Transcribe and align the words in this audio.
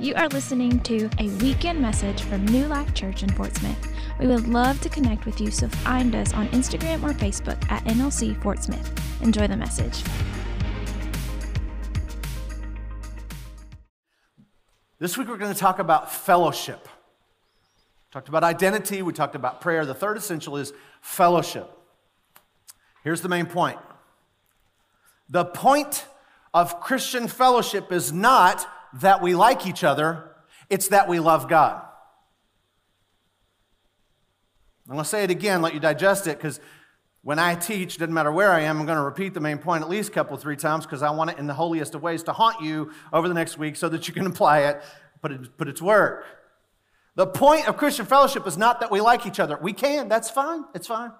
You 0.00 0.12
are 0.16 0.28
listening 0.28 0.80
to 0.80 1.08
a 1.20 1.28
weekend 1.40 1.80
message 1.80 2.22
from 2.22 2.44
New 2.46 2.66
Life 2.66 2.94
Church 2.94 3.22
in 3.22 3.28
Fort 3.30 3.54
Smith. 3.54 3.78
We 4.18 4.26
would 4.26 4.48
love 4.48 4.80
to 4.80 4.88
connect 4.88 5.24
with 5.24 5.40
you, 5.40 5.52
so 5.52 5.68
find 5.68 6.16
us 6.16 6.34
on 6.34 6.48
Instagram 6.48 7.04
or 7.04 7.12
Facebook 7.12 7.70
at 7.70 7.84
NLC 7.84 8.40
Fort 8.42 8.60
Smith. 8.60 8.90
Enjoy 9.22 9.46
the 9.46 9.56
message. 9.56 10.02
This 14.98 15.16
week 15.16 15.28
we're 15.28 15.36
going 15.36 15.54
to 15.54 15.58
talk 15.58 15.78
about 15.78 16.12
fellowship. 16.12 16.88
We 16.88 18.12
talked 18.12 18.28
about 18.28 18.42
identity, 18.42 19.00
we 19.00 19.12
talked 19.12 19.36
about 19.36 19.60
prayer. 19.60 19.86
The 19.86 19.94
third 19.94 20.16
essential 20.16 20.56
is 20.56 20.72
fellowship. 21.02 21.70
Here's 23.04 23.20
the 23.20 23.28
main 23.28 23.46
point. 23.46 23.78
The 25.28 25.44
point 25.44 26.04
of 26.52 26.80
Christian 26.80 27.28
fellowship 27.28 27.92
is 27.92 28.12
not 28.12 28.66
that 29.00 29.22
we 29.22 29.34
like 29.34 29.66
each 29.66 29.84
other, 29.84 30.30
it's 30.70 30.88
that 30.88 31.08
we 31.08 31.20
love 31.20 31.48
God. 31.48 31.82
I'm 34.88 34.94
going 34.94 35.04
to 35.04 35.08
say 35.08 35.24
it 35.24 35.30
again, 35.30 35.62
let 35.62 35.74
you 35.74 35.80
digest 35.80 36.26
it, 36.26 36.36
because 36.36 36.60
when 37.22 37.38
I 37.38 37.54
teach, 37.54 37.96
doesn't 37.96 38.12
matter 38.12 38.30
where 38.30 38.52
I 38.52 38.60
am, 38.60 38.78
I'm 38.78 38.86
going 38.86 38.98
to 38.98 39.04
repeat 39.04 39.32
the 39.32 39.40
main 39.40 39.56
point 39.56 39.82
at 39.82 39.88
least 39.88 40.10
a 40.10 40.12
couple, 40.12 40.36
three 40.36 40.56
times, 40.56 40.84
because 40.84 41.02
I 41.02 41.10
want 41.10 41.30
it 41.30 41.38
in 41.38 41.46
the 41.46 41.54
holiest 41.54 41.94
of 41.94 42.02
ways 42.02 42.22
to 42.24 42.32
haunt 42.32 42.62
you 42.62 42.92
over 43.12 43.26
the 43.26 43.34
next 43.34 43.56
week 43.56 43.76
so 43.76 43.88
that 43.88 44.06
you 44.06 44.14
can 44.14 44.26
apply 44.26 44.60
it, 44.60 44.82
put 45.22 45.32
it, 45.32 45.56
put 45.56 45.68
it 45.68 45.76
to 45.76 45.84
work. 45.84 46.26
The 47.16 47.26
point 47.26 47.66
of 47.66 47.76
Christian 47.76 48.04
fellowship 48.04 48.46
is 48.46 48.58
not 48.58 48.80
that 48.80 48.90
we 48.90 49.00
like 49.00 49.24
each 49.26 49.40
other. 49.40 49.58
We 49.60 49.72
can, 49.72 50.08
that's 50.08 50.30
fine, 50.30 50.64
it's 50.74 50.86
fine. 50.86 51.12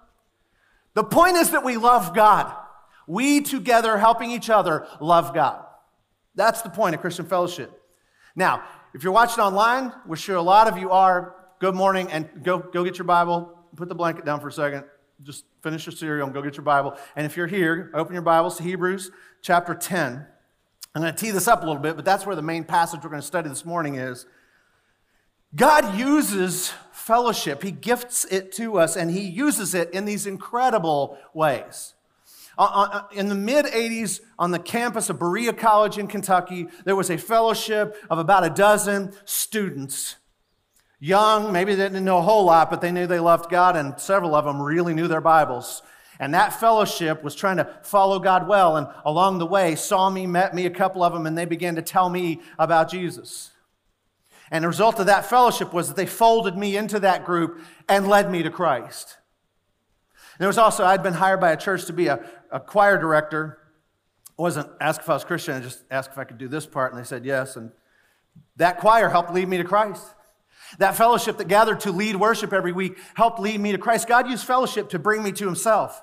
The 0.92 1.04
point 1.04 1.36
is 1.36 1.50
that 1.50 1.64
we 1.64 1.76
love 1.76 2.14
God. 2.14 2.54
We 3.06 3.40
together 3.40 3.96
helping 3.98 4.30
each 4.30 4.50
other 4.50 4.86
love 5.00 5.34
God. 5.34 5.63
That's 6.34 6.62
the 6.62 6.70
point 6.70 6.94
of 6.94 7.00
Christian 7.00 7.26
fellowship. 7.26 7.82
Now, 8.36 8.64
if 8.92 9.02
you're 9.02 9.12
watching 9.12 9.42
online, 9.42 9.92
we're 10.06 10.16
sure 10.16 10.36
a 10.36 10.42
lot 10.42 10.68
of 10.68 10.78
you 10.78 10.90
are, 10.90 11.34
good 11.60 11.74
morning 11.74 12.10
and 12.10 12.28
go, 12.42 12.58
go 12.58 12.84
get 12.84 12.98
your 12.98 13.06
Bible. 13.06 13.58
Put 13.76 13.88
the 13.88 13.94
blanket 13.94 14.24
down 14.24 14.40
for 14.40 14.48
a 14.48 14.52
second. 14.52 14.84
Just 15.22 15.44
finish 15.62 15.86
your 15.86 15.92
cereal 15.92 16.26
and 16.26 16.34
go 16.34 16.42
get 16.42 16.56
your 16.56 16.64
Bible. 16.64 16.96
And 17.16 17.24
if 17.24 17.36
you're 17.36 17.46
here, 17.46 17.90
open 17.94 18.12
your 18.12 18.22
Bibles 18.22 18.56
to 18.58 18.62
Hebrews 18.62 19.10
chapter 19.42 19.74
10. 19.74 20.26
I'm 20.94 21.02
going 21.02 21.14
to 21.14 21.18
tee 21.18 21.30
this 21.30 21.48
up 21.48 21.62
a 21.62 21.66
little 21.66 21.82
bit, 21.82 21.96
but 21.96 22.04
that's 22.04 22.26
where 22.26 22.36
the 22.36 22.42
main 22.42 22.64
passage 22.64 23.00
we're 23.02 23.10
going 23.10 23.22
to 23.22 23.26
study 23.26 23.48
this 23.48 23.64
morning 23.64 23.96
is. 23.96 24.26
God 25.56 25.96
uses 25.96 26.72
fellowship, 26.92 27.62
He 27.62 27.70
gifts 27.70 28.24
it 28.26 28.52
to 28.52 28.78
us, 28.78 28.96
and 28.96 29.10
He 29.10 29.22
uses 29.22 29.74
it 29.74 29.90
in 29.92 30.04
these 30.04 30.26
incredible 30.26 31.18
ways. 31.32 31.93
Uh, 32.56 32.88
uh, 32.92 33.02
in 33.12 33.28
the 33.28 33.34
mid 33.34 33.66
80s, 33.66 34.20
on 34.38 34.50
the 34.50 34.58
campus 34.58 35.10
of 35.10 35.18
Berea 35.18 35.52
College 35.52 35.98
in 35.98 36.06
Kentucky, 36.06 36.68
there 36.84 36.96
was 36.96 37.10
a 37.10 37.18
fellowship 37.18 37.96
of 38.08 38.18
about 38.18 38.44
a 38.44 38.50
dozen 38.50 39.12
students. 39.24 40.16
Young, 41.00 41.52
maybe 41.52 41.74
they 41.74 41.84
didn't 41.84 42.04
know 42.04 42.18
a 42.18 42.22
whole 42.22 42.44
lot, 42.44 42.70
but 42.70 42.80
they 42.80 42.92
knew 42.92 43.06
they 43.06 43.20
loved 43.20 43.50
God, 43.50 43.76
and 43.76 43.98
several 44.00 44.34
of 44.34 44.44
them 44.44 44.62
really 44.62 44.94
knew 44.94 45.08
their 45.08 45.20
Bibles. 45.20 45.82
And 46.20 46.32
that 46.32 46.58
fellowship 46.60 47.24
was 47.24 47.34
trying 47.34 47.56
to 47.56 47.68
follow 47.82 48.18
God 48.18 48.46
well, 48.46 48.76
and 48.76 48.86
along 49.04 49.38
the 49.38 49.46
way, 49.46 49.74
saw 49.74 50.08
me, 50.08 50.26
met 50.26 50.54
me, 50.54 50.64
a 50.66 50.70
couple 50.70 51.02
of 51.02 51.12
them, 51.12 51.26
and 51.26 51.36
they 51.36 51.44
began 51.44 51.74
to 51.74 51.82
tell 51.82 52.08
me 52.08 52.40
about 52.58 52.90
Jesus. 52.90 53.50
And 54.50 54.62
the 54.62 54.68
result 54.68 55.00
of 55.00 55.06
that 55.06 55.26
fellowship 55.26 55.72
was 55.72 55.88
that 55.88 55.96
they 55.96 56.06
folded 56.06 56.56
me 56.56 56.76
into 56.76 57.00
that 57.00 57.24
group 57.24 57.60
and 57.88 58.06
led 58.06 58.30
me 58.30 58.42
to 58.42 58.50
Christ. 58.50 59.16
There 60.38 60.48
was 60.48 60.58
also, 60.58 60.84
I'd 60.84 61.02
been 61.02 61.14
hired 61.14 61.40
by 61.40 61.52
a 61.52 61.56
church 61.56 61.86
to 61.86 61.92
be 61.92 62.08
a, 62.08 62.24
a 62.50 62.60
choir 62.60 62.98
director. 62.98 63.58
I 64.38 64.42
wasn't 64.42 64.68
asked 64.80 65.00
if 65.00 65.10
I 65.10 65.14
was 65.14 65.24
Christian, 65.24 65.54
I 65.54 65.60
just 65.60 65.84
asked 65.90 66.10
if 66.12 66.18
I 66.18 66.24
could 66.24 66.38
do 66.38 66.48
this 66.48 66.66
part, 66.66 66.92
and 66.92 67.00
they 67.00 67.06
said 67.06 67.24
yes. 67.24 67.56
And 67.56 67.70
that 68.56 68.78
choir 68.78 69.08
helped 69.08 69.32
lead 69.32 69.48
me 69.48 69.58
to 69.58 69.64
Christ. 69.64 70.04
That 70.78 70.96
fellowship 70.96 71.36
that 71.38 71.48
gathered 71.48 71.80
to 71.80 71.92
lead 71.92 72.16
worship 72.16 72.52
every 72.52 72.72
week 72.72 72.98
helped 73.14 73.38
lead 73.38 73.60
me 73.60 73.72
to 73.72 73.78
Christ. 73.78 74.08
God 74.08 74.28
used 74.28 74.44
fellowship 74.44 74.88
to 74.90 74.98
bring 74.98 75.22
me 75.22 75.30
to 75.32 75.44
Himself. 75.44 76.02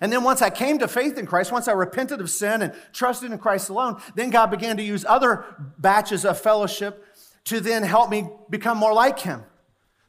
And 0.00 0.12
then 0.12 0.22
once 0.24 0.42
I 0.42 0.50
came 0.50 0.78
to 0.78 0.88
faith 0.88 1.16
in 1.16 1.26
Christ, 1.26 1.52
once 1.52 1.68
I 1.68 1.72
repented 1.72 2.20
of 2.20 2.30
sin 2.30 2.62
and 2.62 2.74
trusted 2.92 3.32
in 3.32 3.38
Christ 3.38 3.70
alone, 3.70 4.00
then 4.14 4.30
God 4.30 4.50
began 4.50 4.76
to 4.76 4.82
use 4.82 5.04
other 5.08 5.44
batches 5.78 6.24
of 6.24 6.38
fellowship 6.38 7.04
to 7.44 7.60
then 7.60 7.82
help 7.82 8.10
me 8.10 8.28
become 8.50 8.76
more 8.76 8.92
like 8.92 9.18
Him. 9.18 9.42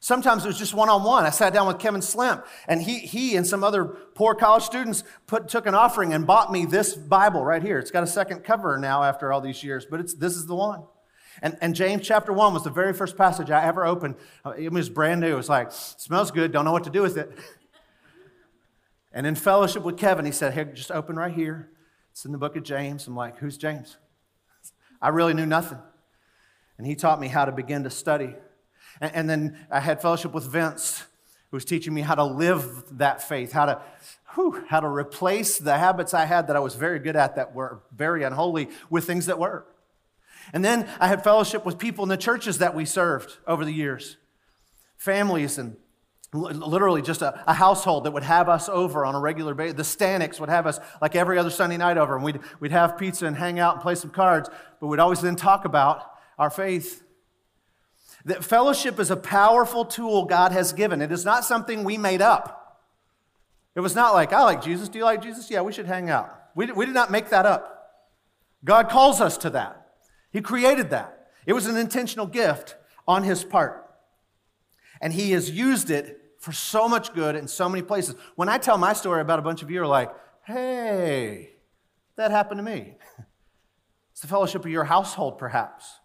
Sometimes 0.03 0.43
it 0.43 0.47
was 0.47 0.57
just 0.57 0.73
one 0.73 0.89
on 0.89 1.03
one. 1.03 1.25
I 1.25 1.29
sat 1.29 1.53
down 1.53 1.67
with 1.67 1.77
Kevin 1.77 2.01
Slimp, 2.01 2.43
and 2.67 2.81
he, 2.81 2.97
he 2.97 3.35
and 3.35 3.45
some 3.45 3.63
other 3.63 3.85
poor 3.85 4.33
college 4.33 4.63
students 4.63 5.03
put, 5.27 5.47
took 5.47 5.67
an 5.67 5.75
offering 5.75 6.11
and 6.11 6.25
bought 6.25 6.51
me 6.51 6.65
this 6.65 6.95
Bible 6.95 7.45
right 7.45 7.61
here. 7.61 7.77
It's 7.77 7.91
got 7.91 8.01
a 8.01 8.07
second 8.07 8.43
cover 8.43 8.79
now 8.79 9.03
after 9.03 9.31
all 9.31 9.41
these 9.41 9.63
years, 9.63 9.85
but 9.85 9.99
it's, 9.99 10.15
this 10.15 10.35
is 10.35 10.47
the 10.47 10.55
one. 10.55 10.83
And, 11.43 11.55
and 11.61 11.75
James 11.75 12.05
chapter 12.05 12.33
1 12.33 12.51
was 12.51 12.63
the 12.63 12.71
very 12.71 12.93
first 12.93 13.15
passage 13.15 13.51
I 13.51 13.63
ever 13.63 13.85
opened. 13.85 14.15
Uh, 14.43 14.53
it 14.57 14.71
was 14.71 14.89
brand 14.89 15.21
new. 15.21 15.33
It 15.33 15.35
was 15.35 15.49
like, 15.49 15.71
smells 15.71 16.31
good, 16.31 16.51
don't 16.51 16.65
know 16.65 16.71
what 16.71 16.85
to 16.85 16.89
do 16.91 17.01
with 17.01 17.17
it. 17.17 17.31
And 19.13 19.27
in 19.27 19.35
fellowship 19.35 19.83
with 19.83 19.97
Kevin, 19.97 20.25
he 20.25 20.31
said, 20.31 20.53
Hey, 20.53 20.63
just 20.73 20.89
open 20.89 21.17
right 21.17 21.33
here. 21.33 21.69
It's 22.11 22.23
in 22.23 22.31
the 22.31 22.37
book 22.37 22.55
of 22.55 22.63
James. 22.63 23.07
I'm 23.07 23.13
like, 23.13 23.39
Who's 23.39 23.57
James? 23.57 23.97
I 25.01 25.09
really 25.09 25.33
knew 25.33 25.45
nothing. 25.45 25.79
And 26.77 26.87
he 26.87 26.95
taught 26.95 27.19
me 27.19 27.27
how 27.27 27.43
to 27.43 27.51
begin 27.51 27.83
to 27.83 27.89
study. 27.89 28.35
And, 29.01 29.15
and 29.15 29.29
then 29.29 29.65
I 29.69 29.81
had 29.81 30.01
fellowship 30.01 30.33
with 30.33 30.45
Vince, 30.45 31.03
who 31.49 31.57
was 31.57 31.65
teaching 31.65 31.93
me 31.93 32.01
how 32.01 32.15
to 32.15 32.23
live 32.23 32.83
that 32.97 33.21
faith, 33.21 33.51
how 33.51 33.65
to, 33.65 33.81
whew, 34.35 34.63
how 34.69 34.79
to 34.79 34.87
replace 34.87 35.57
the 35.57 35.77
habits 35.77 36.13
I 36.13 36.25
had 36.25 36.47
that 36.47 36.55
I 36.55 36.59
was 36.59 36.75
very 36.75 36.99
good 36.99 37.17
at 37.17 37.35
that 37.35 37.53
were 37.53 37.81
very 37.93 38.23
unholy 38.23 38.69
with 38.89 39.05
things 39.05 39.25
that 39.25 39.37
were. 39.37 39.65
And 40.53 40.63
then 40.63 40.87
I 40.99 41.07
had 41.07 41.23
fellowship 41.23 41.65
with 41.65 41.77
people 41.77 42.03
in 42.03 42.09
the 42.09 42.17
churches 42.17 42.59
that 42.59 42.73
we 42.73 42.85
served 42.85 43.37
over 43.45 43.65
the 43.65 43.71
years, 43.71 44.17
families 44.97 45.57
and 45.57 45.75
literally 46.33 47.01
just 47.01 47.21
a, 47.21 47.43
a, 47.45 47.53
household 47.53 48.05
that 48.05 48.11
would 48.11 48.23
have 48.23 48.47
us 48.47 48.69
over 48.69 49.05
on 49.05 49.15
a 49.15 49.19
regular 49.19 49.53
basis. 49.53 49.75
The 49.75 49.83
Staniks 50.05 50.39
would 50.39 50.47
have 50.47 50.65
us 50.65 50.79
like 51.01 51.13
every 51.13 51.37
other 51.37 51.49
Sunday 51.49 51.75
night 51.75 51.97
over, 51.97 52.15
and 52.15 52.23
we'd, 52.23 52.39
we'd 52.61 52.71
have 52.71 52.97
pizza 52.97 53.25
and 53.25 53.35
hang 53.35 53.59
out 53.59 53.73
and 53.75 53.81
play 53.81 53.95
some 53.95 54.11
cards, 54.11 54.49
but 54.79 54.87
we'd 54.87 55.01
always 55.01 55.19
then 55.19 55.35
talk 55.35 55.65
about 55.65 56.09
our 56.39 56.49
faith. 56.49 57.03
That 58.25 58.43
fellowship 58.43 58.99
is 58.99 59.09
a 59.09 59.15
powerful 59.15 59.85
tool 59.85 60.25
God 60.25 60.51
has 60.51 60.73
given. 60.73 61.01
It 61.01 61.11
is 61.11 61.25
not 61.25 61.43
something 61.43 61.83
we 61.83 61.97
made 61.97 62.21
up. 62.21 62.79
It 63.75 63.79
was 63.79 63.95
not 63.95 64.13
like, 64.13 64.33
I 64.33 64.43
like 64.43 64.63
Jesus. 64.63 64.89
Do 64.89 64.99
you 64.99 65.05
like 65.05 65.21
Jesus? 65.21 65.49
Yeah, 65.49 65.61
we 65.61 65.73
should 65.73 65.85
hang 65.85 66.09
out. 66.09 66.29
We, 66.55 66.71
we 66.71 66.85
did 66.85 66.93
not 66.93 67.11
make 67.11 67.29
that 67.29 67.45
up. 67.45 67.77
God 68.63 68.89
calls 68.89 69.21
us 69.21 69.37
to 69.39 69.49
that. 69.51 69.87
He 70.31 70.41
created 70.41 70.89
that. 70.91 71.29
It 71.45 71.53
was 71.53 71.65
an 71.67 71.77
intentional 71.77 72.27
gift 72.27 72.75
on 73.07 73.23
His 73.23 73.43
part. 73.43 73.89
And 75.01 75.13
He 75.13 75.31
has 75.31 75.49
used 75.49 75.89
it 75.89 76.19
for 76.39 76.51
so 76.51 76.87
much 76.87 77.13
good 77.13 77.35
in 77.35 77.47
so 77.47 77.69
many 77.69 77.81
places. 77.81 78.15
When 78.35 78.49
I 78.49 78.57
tell 78.57 78.77
my 78.77 78.93
story 78.93 79.21
about 79.21 79.39
a 79.39 79.43
bunch 79.43 79.61
of 79.61 79.71
you 79.71 79.81
are 79.81 79.87
like, 79.87 80.11
hey, 80.43 81.53
that 82.17 82.31
happened 82.31 82.59
to 82.59 82.63
me. 82.63 82.95
It's 84.11 84.29
the 84.29 84.35
fellowship 84.35 84.65
of 84.65 84.69
your 84.69 84.83
household, 84.83 85.39
perhaps. 85.39 85.99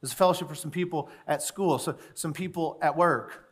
There's 0.00 0.12
a 0.12 0.16
fellowship 0.16 0.48
for 0.48 0.54
some 0.54 0.70
people 0.70 1.08
at 1.26 1.42
school, 1.42 1.78
so 1.78 1.96
some 2.14 2.32
people 2.32 2.78
at 2.82 2.96
work. 2.96 3.46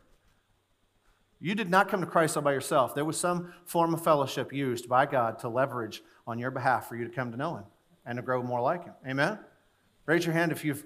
You 1.40 1.54
did 1.54 1.70
not 1.70 1.88
come 1.88 2.00
to 2.00 2.06
Christ 2.06 2.36
all 2.36 2.42
by 2.42 2.52
yourself. 2.52 2.94
There 2.94 3.04
was 3.04 3.18
some 3.18 3.52
form 3.66 3.92
of 3.92 4.02
fellowship 4.02 4.52
used 4.52 4.88
by 4.88 5.06
God 5.06 5.38
to 5.40 5.48
leverage 5.48 6.02
on 6.26 6.38
your 6.38 6.50
behalf 6.50 6.88
for 6.88 6.96
you 6.96 7.04
to 7.04 7.10
come 7.10 7.30
to 7.32 7.36
know 7.36 7.56
Him 7.56 7.64
and 8.06 8.16
to 8.16 8.22
grow 8.22 8.42
more 8.42 8.60
like 8.60 8.84
Him. 8.84 8.94
Amen? 9.06 9.38
Raise 10.06 10.24
your 10.24 10.34
hand 10.34 10.52
if 10.52 10.64
you've 10.64 10.84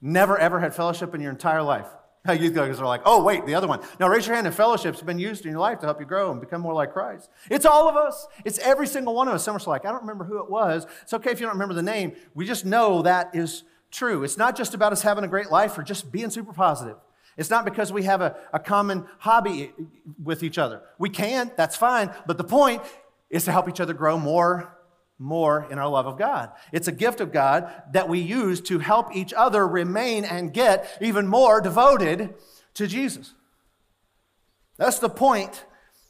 never, 0.00 0.38
ever 0.38 0.60
had 0.60 0.74
fellowship 0.74 1.14
in 1.14 1.20
your 1.20 1.30
entire 1.30 1.62
life. 1.62 1.86
Now, 2.26 2.34
youth 2.34 2.54
guys 2.54 2.78
are 2.78 2.86
like, 2.86 3.00
oh, 3.06 3.24
wait, 3.24 3.46
the 3.46 3.54
other 3.54 3.66
one. 3.66 3.80
Now, 3.98 4.06
raise 4.10 4.26
your 4.26 4.34
hand 4.34 4.46
if 4.46 4.54
fellowship's 4.54 5.00
been 5.00 5.18
used 5.18 5.46
in 5.46 5.52
your 5.52 5.60
life 5.60 5.78
to 5.78 5.86
help 5.86 6.00
you 6.00 6.06
grow 6.06 6.30
and 6.30 6.38
become 6.38 6.60
more 6.60 6.74
like 6.74 6.92
Christ. 6.92 7.30
It's 7.50 7.64
all 7.64 7.88
of 7.88 7.96
us. 7.96 8.26
It's 8.44 8.58
every 8.58 8.86
single 8.86 9.14
one 9.14 9.26
of 9.26 9.32
us. 9.32 9.42
Some 9.42 9.56
are 9.56 9.60
like, 9.66 9.86
I 9.86 9.90
don't 9.90 10.02
remember 10.02 10.24
who 10.24 10.38
it 10.42 10.50
was. 10.50 10.86
It's 11.00 11.14
okay 11.14 11.30
if 11.30 11.40
you 11.40 11.46
don't 11.46 11.54
remember 11.54 11.72
the 11.72 11.82
name. 11.82 12.12
We 12.34 12.44
just 12.44 12.66
know 12.66 13.00
that 13.00 13.30
is 13.32 13.64
true. 13.90 14.24
It's 14.24 14.36
not 14.36 14.56
just 14.56 14.74
about 14.74 14.92
us 14.92 15.02
having 15.02 15.24
a 15.24 15.28
great 15.28 15.50
life 15.50 15.76
or 15.76 15.82
just 15.82 16.10
being 16.12 16.30
super 16.30 16.52
positive. 16.52 16.96
It's 17.36 17.50
not 17.50 17.64
because 17.64 17.92
we 17.92 18.02
have 18.04 18.20
a, 18.20 18.36
a 18.52 18.58
common 18.58 19.06
hobby 19.18 19.72
with 20.22 20.42
each 20.42 20.58
other. 20.58 20.82
We 20.98 21.08
can, 21.08 21.52
that's 21.56 21.76
fine, 21.76 22.10
but 22.26 22.38
the 22.38 22.44
point 22.44 22.82
is 23.30 23.44
to 23.44 23.52
help 23.52 23.68
each 23.68 23.80
other 23.80 23.94
grow 23.94 24.18
more, 24.18 24.76
more 25.18 25.66
in 25.70 25.78
our 25.78 25.88
love 25.88 26.06
of 26.06 26.18
God. 26.18 26.50
It's 26.72 26.88
a 26.88 26.92
gift 26.92 27.20
of 27.20 27.32
God 27.32 27.70
that 27.92 28.08
we 28.08 28.18
use 28.18 28.60
to 28.62 28.78
help 28.78 29.14
each 29.14 29.32
other 29.32 29.66
remain 29.66 30.24
and 30.24 30.52
get 30.52 30.98
even 31.00 31.26
more 31.26 31.60
devoted 31.60 32.34
to 32.74 32.86
Jesus. 32.86 33.34
That's 34.76 34.98
the 34.98 35.10
point 35.10 35.64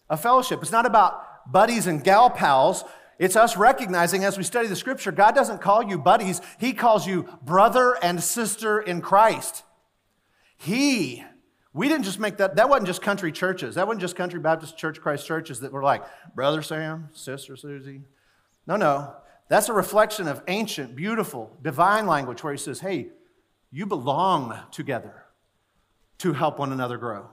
of 0.09 0.21
fellowship. 0.21 0.63
It's 0.63 0.73
not 0.73 0.87
about 0.87 1.53
buddies 1.53 1.87
and 1.87 2.03
gal 2.03 2.31
pals 2.31 2.85
it's 3.21 3.37
us 3.37 3.55
recognizing 3.55 4.25
as 4.25 4.39
we 4.39 4.45
study 4.45 4.67
the 4.67 4.75
scripture, 4.75 5.13
God 5.13 5.35
doesn't 5.35 5.61
call 5.61 5.83
you 5.83 5.99
buddies, 5.99 6.41
He 6.59 6.73
calls 6.73 7.07
you 7.07 7.29
brother 7.43 7.95
and 8.03 8.23
sister 8.23 8.81
in 8.81 9.03
Christ. 9.03 9.63
He, 10.57 11.23
we 11.75 11.89
didn't 11.89 12.05
just 12.05 12.19
make 12.19 12.39
that, 12.39 12.57
that 12.57 12.71
wasn't 12.71 12.87
just 12.87 13.03
country 13.03 13.31
churches. 13.31 13.75
That 13.75 13.87
wasn't 13.87 14.01
just 14.01 14.17
country 14.17 14.41
Baptist 14.41 14.79
Church 14.79 15.03
Christ 15.03 15.27
churches 15.27 15.61
that 15.61 15.71
were 15.71 15.83
like, 15.83 16.03
Brother 16.35 16.63
Sam, 16.63 17.11
Sister 17.13 17.57
Susie. 17.57 18.05
No, 18.67 18.77
no. 18.77 19.15
That's 19.51 19.69
a 19.69 19.75
reflection 19.75 20.27
of 20.27 20.43
ancient, 20.49 20.97
beautiful, 20.97 21.55
divine 21.61 22.07
language 22.07 22.43
where 22.43 22.55
He 22.55 22.59
says, 22.59 22.81
Hey, 22.81 23.11
You 23.71 23.85
belong 23.85 24.59
together 24.71 25.27
to 26.19 26.33
help 26.33 26.59
one 26.59 26.73
another 26.73 26.97
grow, 26.97 27.27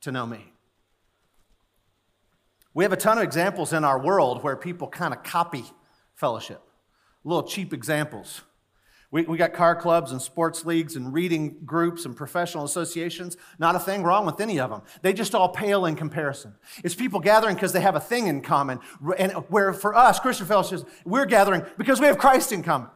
to 0.00 0.10
know 0.10 0.24
me. 0.24 0.54
We 2.76 2.84
have 2.84 2.92
a 2.92 2.96
ton 2.96 3.16
of 3.16 3.24
examples 3.24 3.72
in 3.72 3.84
our 3.84 3.98
world 3.98 4.42
where 4.42 4.54
people 4.54 4.86
kind 4.86 5.14
of 5.14 5.22
copy 5.22 5.64
fellowship, 6.14 6.60
little 7.24 7.42
cheap 7.42 7.72
examples. 7.72 8.42
We, 9.10 9.22
we 9.22 9.38
got 9.38 9.54
car 9.54 9.74
clubs 9.74 10.12
and 10.12 10.20
sports 10.20 10.66
leagues 10.66 10.94
and 10.94 11.10
reading 11.10 11.60
groups 11.64 12.04
and 12.04 12.14
professional 12.14 12.66
associations. 12.66 13.38
Not 13.58 13.76
a 13.76 13.78
thing 13.78 14.02
wrong 14.02 14.26
with 14.26 14.42
any 14.42 14.60
of 14.60 14.68
them. 14.68 14.82
They 15.00 15.14
just 15.14 15.34
all 15.34 15.48
pale 15.48 15.86
in 15.86 15.96
comparison. 15.96 16.54
It's 16.84 16.94
people 16.94 17.18
gathering 17.18 17.54
because 17.54 17.72
they 17.72 17.80
have 17.80 17.96
a 17.96 18.00
thing 18.00 18.26
in 18.26 18.42
common. 18.42 18.80
And 19.16 19.32
where 19.48 19.72
for 19.72 19.94
us, 19.94 20.20
Christian 20.20 20.46
fellowships, 20.46 20.84
we're 21.06 21.24
gathering 21.24 21.62
because 21.78 21.98
we 21.98 22.04
have 22.04 22.18
Christ 22.18 22.52
in 22.52 22.62
common. 22.62 22.90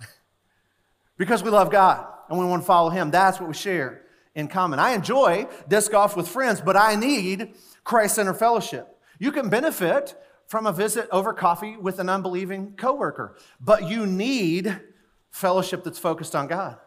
because 1.16 1.42
we 1.42 1.48
love 1.48 1.70
God 1.70 2.06
and 2.28 2.38
we 2.38 2.44
want 2.44 2.60
to 2.60 2.66
follow 2.66 2.90
Him. 2.90 3.10
That's 3.10 3.40
what 3.40 3.48
we 3.48 3.54
share 3.54 4.02
in 4.34 4.48
common. 4.48 4.78
I 4.78 4.90
enjoy 4.90 5.48
disc 5.68 5.90
golf 5.90 6.18
with 6.18 6.28
friends, 6.28 6.60
but 6.60 6.76
I 6.76 6.96
need 6.96 7.54
Christ 7.82 8.16
Center 8.16 8.34
fellowship. 8.34 8.98
You 9.20 9.30
can 9.30 9.48
benefit 9.50 10.16
from 10.48 10.66
a 10.66 10.72
visit 10.72 11.08
over 11.12 11.32
coffee 11.32 11.76
with 11.76 12.00
an 12.00 12.08
unbelieving 12.08 12.74
coworker, 12.76 13.36
but 13.60 13.88
you 13.88 14.04
need 14.04 14.80
fellowship 15.30 15.84
that's 15.84 15.98
focused 15.98 16.34
on 16.34 16.48
God. 16.48 16.78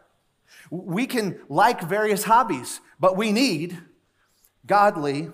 We 0.70 1.06
can 1.06 1.38
like 1.48 1.80
various 1.80 2.24
hobbies, 2.24 2.80
but 3.00 3.16
we 3.16 3.32
need 3.32 3.78
godly 4.66 5.30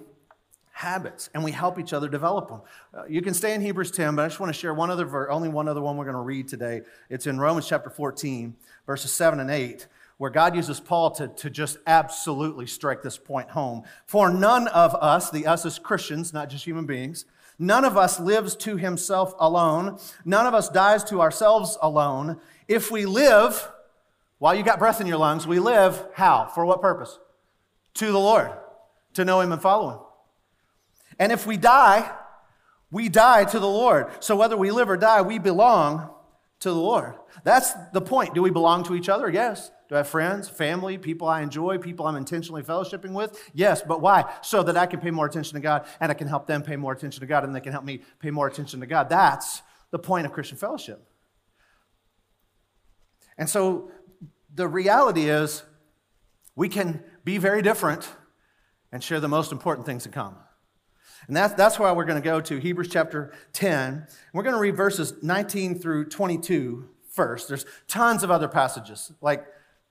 habits 0.73 1.29
and 1.35 1.43
we 1.43 1.53
help 1.53 1.79
each 1.79 1.93
other 1.93 2.09
develop 2.09 2.49
them. 2.49 2.61
Uh, 2.95 3.05
you 3.09 3.23
can 3.23 3.35
stay 3.35 3.55
in 3.55 3.61
Hebrews 3.61 3.91
10, 3.91 4.15
but 4.15 4.23
I 4.23 4.29
just 4.29 4.39
want 4.39 4.55
to 4.55 4.59
share 4.59 4.73
one 4.73 4.91
other 4.91 5.05
verse, 5.05 5.29
only 5.31 5.49
one 5.49 5.69
other 5.69 5.81
one 5.81 5.97
we're 5.97 6.05
going 6.05 6.15
to 6.15 6.23
read 6.23 6.49
today. 6.49 6.83
It's 7.09 7.27
in 7.27 7.39
Romans 7.39 7.67
chapter 7.67 7.91
14, 7.91 8.55
verses 8.87 9.13
7 9.13 9.41
and 9.41 9.51
8 9.51 9.87
where 10.21 10.31
God 10.31 10.55
uses 10.55 10.81
Paul 10.81 11.13
to, 11.13 11.29
to 11.29 11.49
just 11.49 11.79
absolutely 11.87 12.67
strike 12.67 13.01
this 13.01 13.17
point 13.17 13.49
home. 13.49 13.85
For 14.05 14.31
none 14.31 14.69
of 14.69 14.95
us, 14.97 15.31
the 15.31 15.47
us 15.47 15.65
as 15.65 15.79
Christians, 15.79 16.35
not 16.35 16.51
just 16.51 16.67
human 16.67 16.85
beings, 16.85 17.25
none 17.59 17.87
of 17.87 17.97
us 17.97 18.21
lives 18.21 18.55
to 18.57 18.77
himself 18.77 19.33
alone. 19.39 19.99
None 20.27 20.47
of 20.47 20.53
us 20.53 20.69
dies 20.69 21.05
to 21.05 21.23
ourselves 21.23 21.79
alone. 21.81 22.39
If 22.69 22.91
we 22.91 23.07
live, 23.07 23.67
while 24.37 24.55
you 24.55 24.63
got 24.63 24.79
breath 24.79 25.01
in 25.01 25.07
your 25.07 25.17
lungs, 25.17 25.47
we 25.47 25.59
live 25.59 26.05
how? 26.13 26.51
For 26.55 26.67
what 26.67 26.83
purpose? 26.83 27.19
To 27.95 28.13
the 28.13 28.19
Lord, 28.19 28.51
to 29.15 29.25
know 29.25 29.41
him 29.41 29.53
and 29.53 29.63
follow 29.63 29.91
him. 29.91 30.01
And 31.19 31.33
if 31.33 31.47
we 31.47 31.57
die, 31.57 32.13
we 32.91 33.09
die 33.09 33.45
to 33.45 33.59
the 33.59 33.67
Lord. 33.67 34.23
So 34.23 34.37
whether 34.37 34.59
we 34.59 34.71
live 34.71 34.91
or 34.91 34.99
die, 34.99 35.23
we 35.23 35.39
belong 35.39 36.11
to 36.61 36.71
the 36.71 36.77
Lord. 36.77 37.15
That's 37.43 37.73
the 37.93 38.01
point. 38.01 38.35
Do 38.35 38.43
we 38.43 38.51
belong 38.51 38.85
to 38.85 38.95
each 38.95 39.09
other? 39.09 39.29
Yes. 39.29 39.71
Do 39.89 39.97
I 39.97 39.99
have 39.99 40.09
friends, 40.09 40.49
family, 40.49 40.99
people 40.99 41.27
I 41.27 41.41
enjoy, 41.41 41.79
people 41.79 42.07
I'm 42.07 42.17
intentionally 42.17 42.63
fellowshipping 42.63 43.13
with? 43.13 43.51
Yes, 43.55 43.83
but 43.83 44.01
why? 44.01 44.33
So 44.43 44.63
that 44.63 44.77
I 44.77 44.87
can 44.87 45.01
pay 45.01 45.11
more 45.11 45.27
attention 45.27 45.55
to 45.55 45.61
God 45.61 45.87
and 45.99 46.13
I 46.13 46.15
can 46.15 46.29
help 46.29 46.47
them 46.47 46.63
pay 46.63 46.77
more 46.77 46.93
attention 46.93 47.21
to 47.21 47.27
God 47.27 47.45
and 47.45 47.57
they 47.57 47.61
can 47.61 47.73
help 47.73 47.85
me 47.85 48.03
pay 48.21 48.31
more 48.31 48.47
attention 48.47 48.81
to 48.81 48.87
God. 48.87 49.09
That's 49.09 49.63
the 49.91 49.99
point 49.99 50.27
of 50.27 50.33
Christian 50.33 50.59
fellowship. 50.59 51.05
And 53.37 53.49
so 53.49 53.91
the 54.55 54.69
reality 54.69 55.29
is 55.29 55.65
we 56.55 56.69
can 56.69 57.03
be 57.25 57.39
very 57.39 57.63
different 57.63 58.09
and 58.93 59.03
share 59.03 59.19
the 59.19 59.29
most 59.29 59.51
important 59.51 59.87
things 59.87 60.07
in 60.07 60.13
common. 60.13 60.41
And 61.31 61.37
that's, 61.37 61.55
that's 61.55 61.79
why 61.79 61.93
we're 61.93 62.07
going 62.07 62.21
to 62.21 62.25
go 62.29 62.41
to 62.41 62.59
Hebrews 62.59 62.89
chapter 62.89 63.31
10. 63.53 64.05
We're 64.33 64.43
going 64.43 64.57
to 64.57 64.61
read 64.61 64.75
verses 64.77 65.15
19 65.23 65.79
through 65.79 66.07
22 66.07 66.89
first. 67.09 67.47
There's 67.47 67.65
tons 67.87 68.25
of 68.25 68.33
other 68.33 68.49
passages, 68.49 69.13
like 69.21 69.47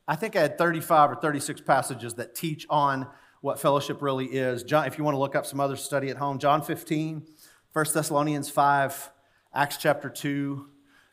I 0.06 0.18
think 0.18 0.36
I 0.36 0.42
had 0.42 0.58
35 0.58 1.12
or 1.12 1.16
36 1.16 1.62
passages 1.62 2.16
that 2.16 2.36
teach 2.36 2.66
on 2.70 3.08
what 3.40 3.58
fellowship 3.58 4.02
really 4.02 4.26
is. 4.26 4.64
John, 4.64 4.86
if 4.86 4.98
you 4.98 5.06
want 5.06 5.16
to 5.16 5.20
look 5.20 5.34
up 5.34 5.46
some 5.46 5.62
other 5.62 5.78
study 5.78 6.10
at 6.10 6.18
home, 6.18 6.40
John 6.40 6.62
15, 6.62 7.26
1 7.72 7.86
Thessalonians 7.94 8.50
5, 8.50 9.10
Acts 9.54 9.78
chapter 9.78 10.10
2, 10.10 10.68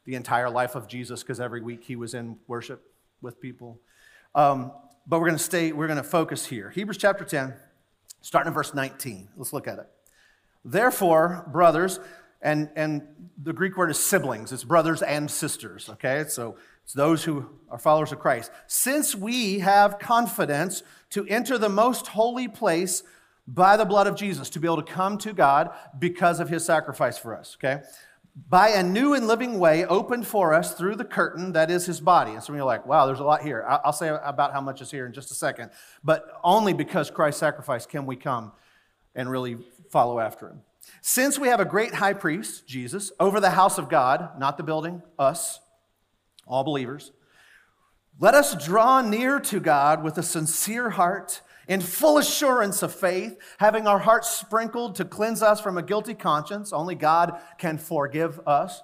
the 0.07 0.17
entire 0.17 0.51
life 0.51 0.75
of 0.75 0.89
Jesus, 0.89 1.23
because 1.23 1.39
every 1.39 1.61
week 1.61 1.85
he 1.85 1.95
was 1.95 2.15
in 2.15 2.37
worship 2.49 2.83
with 3.23 3.41
people. 3.41 3.79
Um, 4.35 4.73
but 5.07 5.21
we're 5.21 5.29
going 5.29 5.39
to 5.39 5.45
stay, 5.45 5.71
we're 5.71 5.87
going 5.87 5.99
to 5.99 6.03
focus 6.03 6.47
here. 6.47 6.71
Hebrews 6.71 6.99
chapter 6.99 7.25
10, 7.25 7.55
starting 8.23 8.49
in 8.49 8.55
verse 8.55 8.75
19. 8.75 9.29
Let's 9.37 9.53
look 9.53 9.69
at 9.69 9.79
it. 9.79 9.89
Therefore, 10.67 11.49
brothers, 11.53 12.01
and, 12.43 12.69
and 12.75 13.07
the 13.41 13.53
Greek 13.53 13.77
word 13.77 13.89
is 13.89 13.99
siblings, 13.99 14.53
it's 14.53 14.65
brothers 14.65 15.01
and 15.01 15.31
sisters, 15.31 15.89
okay? 15.89 16.25
So 16.29 16.57
it's 16.83 16.93
those 16.93 17.23
who 17.23 17.47
are 17.71 17.79
followers 17.79 18.11
of 18.11 18.19
Christ. 18.19 18.51
Since 18.67 19.15
we 19.15 19.61
have 19.61 20.01
confidence 20.01 20.83
to 21.11 21.25
enter 21.27 21.57
the 21.57 21.69
most 21.69 22.09
holy 22.09 22.49
place 22.49 23.05
by 23.47 23.77
the 23.77 23.85
blood 23.85 24.09
of 24.09 24.17
Jesus, 24.17 24.51
to 24.51 24.61
be 24.61 24.67
able 24.67 24.83
to 24.83 24.93
come 24.93 25.19
to 25.19 25.33
God 25.33 25.71
because 26.01 26.41
of 26.41 26.49
his 26.49 26.65
sacrifice 26.65 27.17
for 27.17 27.37
us, 27.37 27.57
okay? 27.61 27.83
By 28.49 28.71
a 28.71 28.83
new 28.83 29.15
and 29.15 29.29
living 29.29 29.61
way 29.61 29.85
opened 29.85 30.27
for 30.27 30.53
us 30.53 30.75
through 30.75 30.97
the 30.97 31.05
curtain 31.05 31.53
that 31.53 31.71
is 31.71 31.87
his 31.87 32.01
body. 32.01 32.33
And 32.33 32.43
some 32.43 32.57
of 32.57 32.59
you 32.59 32.65
are 32.65 32.67
like, 32.67 32.87
wow, 32.87 33.07
there's 33.07 33.21
a 33.21 33.25
lot 33.25 33.43
here. 33.43 33.65
I'll 33.67 33.93
say 33.93 34.09
about 34.09 34.53
how 34.53 34.61
much 34.61 34.83
is 34.83 34.91
here 34.91 35.07
in 35.07 35.13
just 35.13 35.31
a 35.31 35.35
second. 35.35 35.71
But 36.03 36.25
only 36.43 36.73
because 36.73 37.09
Christ's 37.09 37.41
sacrifice 37.41 37.87
can 37.87 38.05
we 38.05 38.17
come 38.17 38.51
and 39.15 39.31
really 39.31 39.57
follow 39.91 40.21
after 40.21 40.49
him. 40.49 40.61
Since 41.01 41.39
we 41.39 41.49
have 41.49 41.61
a 41.61 41.65
great 41.65 41.95
high 41.95 42.13
priest, 42.13 42.67
Jesus, 42.67 43.13
over 43.19 43.41
the 43.41 43.51
house 43.51 43.79
of 43.79 43.89
God, 43.89 44.39
not 44.39 44.57
the 44.57 44.63
building, 44.63 45.03
us, 45.19 45.61
all 46.47 46.65
believers. 46.65 47.13
Let 48.19 48.35
us 48.35 48.65
draw 48.65 49.03
near 49.03 49.41
to 49.41 49.61
God 49.61 50.03
with 50.03 50.17
a 50.17 50.23
sincere 50.23 50.91
heart, 50.91 51.43
in 51.69 51.81
full 51.81 52.17
assurance 52.17 52.83
of 52.83 52.95
faith, 52.95 53.37
having 53.59 53.87
our 53.87 53.99
hearts 53.99 54.31
sprinkled 54.31 54.95
to 54.95 55.05
cleanse 55.05 55.43
us 55.43 55.61
from 55.61 55.77
a 55.77 55.83
guilty 55.83 56.15
conscience. 56.15 56.73
Only 56.73 56.95
God 56.95 57.41
can 57.59 57.77
forgive 57.77 58.41
us. 58.47 58.83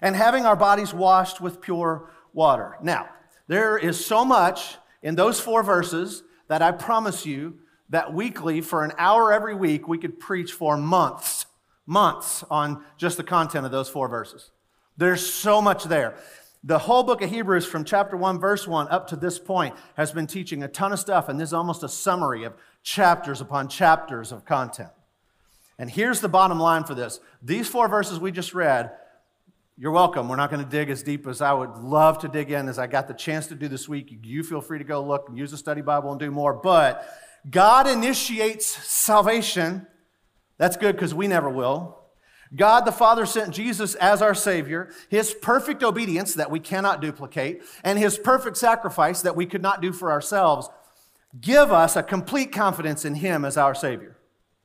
And 0.00 0.16
having 0.16 0.46
our 0.46 0.56
bodies 0.56 0.94
washed 0.94 1.42
with 1.42 1.60
pure 1.60 2.10
water. 2.32 2.76
Now, 2.82 3.10
there 3.48 3.76
is 3.76 4.04
so 4.04 4.24
much 4.24 4.78
in 5.02 5.14
those 5.14 5.38
four 5.38 5.62
verses 5.62 6.22
that 6.48 6.62
I 6.62 6.72
promise 6.72 7.26
you 7.26 7.58
that 7.90 8.12
weekly, 8.12 8.60
for 8.60 8.84
an 8.84 8.92
hour 8.98 9.32
every 9.32 9.54
week, 9.54 9.86
we 9.86 9.98
could 9.98 10.18
preach 10.18 10.52
for 10.52 10.76
months, 10.76 11.46
months 11.86 12.44
on 12.50 12.84
just 12.96 13.16
the 13.16 13.24
content 13.24 13.66
of 13.66 13.72
those 13.72 13.88
four 13.88 14.08
verses. 14.08 14.50
There's 14.96 15.24
so 15.26 15.60
much 15.60 15.84
there. 15.84 16.16
The 16.62 16.78
whole 16.78 17.02
book 17.02 17.20
of 17.20 17.28
Hebrews, 17.28 17.66
from 17.66 17.84
chapter 17.84 18.16
1, 18.16 18.40
verse 18.40 18.66
1 18.66 18.88
up 18.88 19.08
to 19.08 19.16
this 19.16 19.38
point, 19.38 19.74
has 19.96 20.12
been 20.12 20.26
teaching 20.26 20.62
a 20.62 20.68
ton 20.68 20.92
of 20.92 20.98
stuff, 20.98 21.28
and 21.28 21.38
this 21.38 21.50
is 21.50 21.52
almost 21.52 21.82
a 21.82 21.88
summary 21.88 22.44
of 22.44 22.54
chapters 22.82 23.42
upon 23.42 23.68
chapters 23.68 24.32
of 24.32 24.46
content. 24.46 24.90
And 25.78 25.90
here's 25.90 26.20
the 26.20 26.28
bottom 26.28 26.58
line 26.58 26.84
for 26.84 26.94
this 26.94 27.20
these 27.42 27.68
four 27.68 27.88
verses 27.88 28.18
we 28.18 28.32
just 28.32 28.54
read, 28.54 28.92
you're 29.76 29.92
welcome. 29.92 30.28
We're 30.28 30.36
not 30.36 30.50
going 30.50 30.64
to 30.64 30.70
dig 30.70 30.88
as 30.88 31.02
deep 31.02 31.26
as 31.26 31.40
I 31.40 31.52
would 31.52 31.76
love 31.78 32.18
to 32.20 32.28
dig 32.28 32.52
in 32.52 32.68
as 32.68 32.78
I 32.78 32.86
got 32.86 33.08
the 33.08 33.14
chance 33.14 33.48
to 33.48 33.56
do 33.56 33.66
this 33.66 33.88
week. 33.88 34.16
You 34.22 34.44
feel 34.44 34.60
free 34.60 34.78
to 34.78 34.84
go 34.84 35.02
look 35.02 35.28
and 35.28 35.36
use 35.36 35.52
a 35.52 35.56
study 35.56 35.80
Bible 35.80 36.12
and 36.12 36.20
do 36.20 36.30
more. 36.30 36.54
But 36.54 37.06
God 37.48 37.86
initiates 37.86 38.66
salvation. 38.66 39.86
That's 40.58 40.76
good 40.76 40.96
because 40.96 41.14
we 41.14 41.28
never 41.28 41.50
will. 41.50 42.00
God 42.54 42.82
the 42.82 42.92
Father 42.92 43.26
sent 43.26 43.52
Jesus 43.52 43.94
as 43.96 44.22
our 44.22 44.34
Savior, 44.34 44.90
His 45.08 45.34
perfect 45.34 45.82
obedience 45.82 46.34
that 46.34 46.50
we 46.50 46.60
cannot 46.60 47.00
duplicate, 47.00 47.62
and 47.82 47.98
His 47.98 48.16
perfect 48.16 48.56
sacrifice 48.56 49.22
that 49.22 49.36
we 49.36 49.46
could 49.46 49.62
not 49.62 49.82
do 49.82 49.92
for 49.92 50.10
ourselves 50.10 50.68
give 51.40 51.72
us 51.72 51.96
a 51.96 52.02
complete 52.02 52.52
confidence 52.52 53.04
in 53.04 53.16
Him 53.16 53.44
as 53.44 53.56
our 53.56 53.74
Savior. 53.74 54.16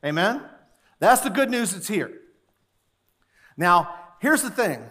Amen? 0.06 0.44
That's 1.00 1.22
the 1.22 1.30
good 1.30 1.50
news 1.50 1.74
that's 1.74 1.88
here. 1.88 2.14
Now, 3.58 3.96
here's 4.20 4.44
the 4.44 4.52
thing. 4.52 4.84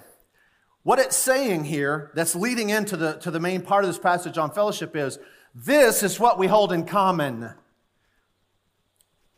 What 0.82 0.98
it's 0.98 1.16
saying 1.16 1.64
here, 1.64 2.10
that's 2.14 2.34
leading 2.34 2.70
into 2.70 2.96
the, 2.96 3.14
to 3.18 3.30
the 3.30 3.40
main 3.40 3.62
part 3.62 3.84
of 3.84 3.88
this 3.88 3.98
passage 3.98 4.38
on 4.38 4.50
fellowship, 4.50 4.96
is 4.96 5.18
this 5.54 6.02
is 6.02 6.18
what 6.18 6.38
we 6.38 6.46
hold 6.46 6.72
in 6.72 6.84
common. 6.84 7.54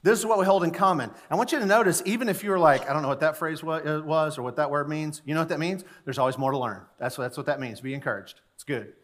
This 0.03 0.19
is 0.19 0.25
what 0.25 0.39
we 0.39 0.47
hold 0.47 0.65
in 0.65 0.71
common. 0.71 1.11
I 1.31 1.37
want 1.37 1.53
you 1.53 1.59
to 1.59 1.67
notice, 1.67 2.03
even 2.07 2.29
if 2.31 2.43
you're 2.43 2.59
like, 2.59 2.89
I 2.89 2.93
don't 2.93 3.03
know 3.03 3.09
what 3.09 3.21
that 3.21 3.37
phrase 3.37 3.63
uh, 3.63 4.01
was 4.05 4.39
or 4.39 4.43
what 4.43 4.57
that 4.57 4.71
word 4.71 4.89
means, 4.89 5.21
you 5.27 5.35
know 5.35 5.41
what 5.41 5.51
that 5.51 5.61
means? 5.61 5.85
There's 6.05 6.19
always 6.19 6.39
more 6.39 6.53
to 6.53 6.59
learn. 6.59 6.83
That's 6.99 7.19
what, 7.19 7.25
that's 7.25 7.37
what 7.37 7.47
that 7.47 7.61
means. 7.61 7.81
Be 7.83 7.93
encouraged. 7.93 8.41
It's 8.55 8.65
good. 8.65 8.95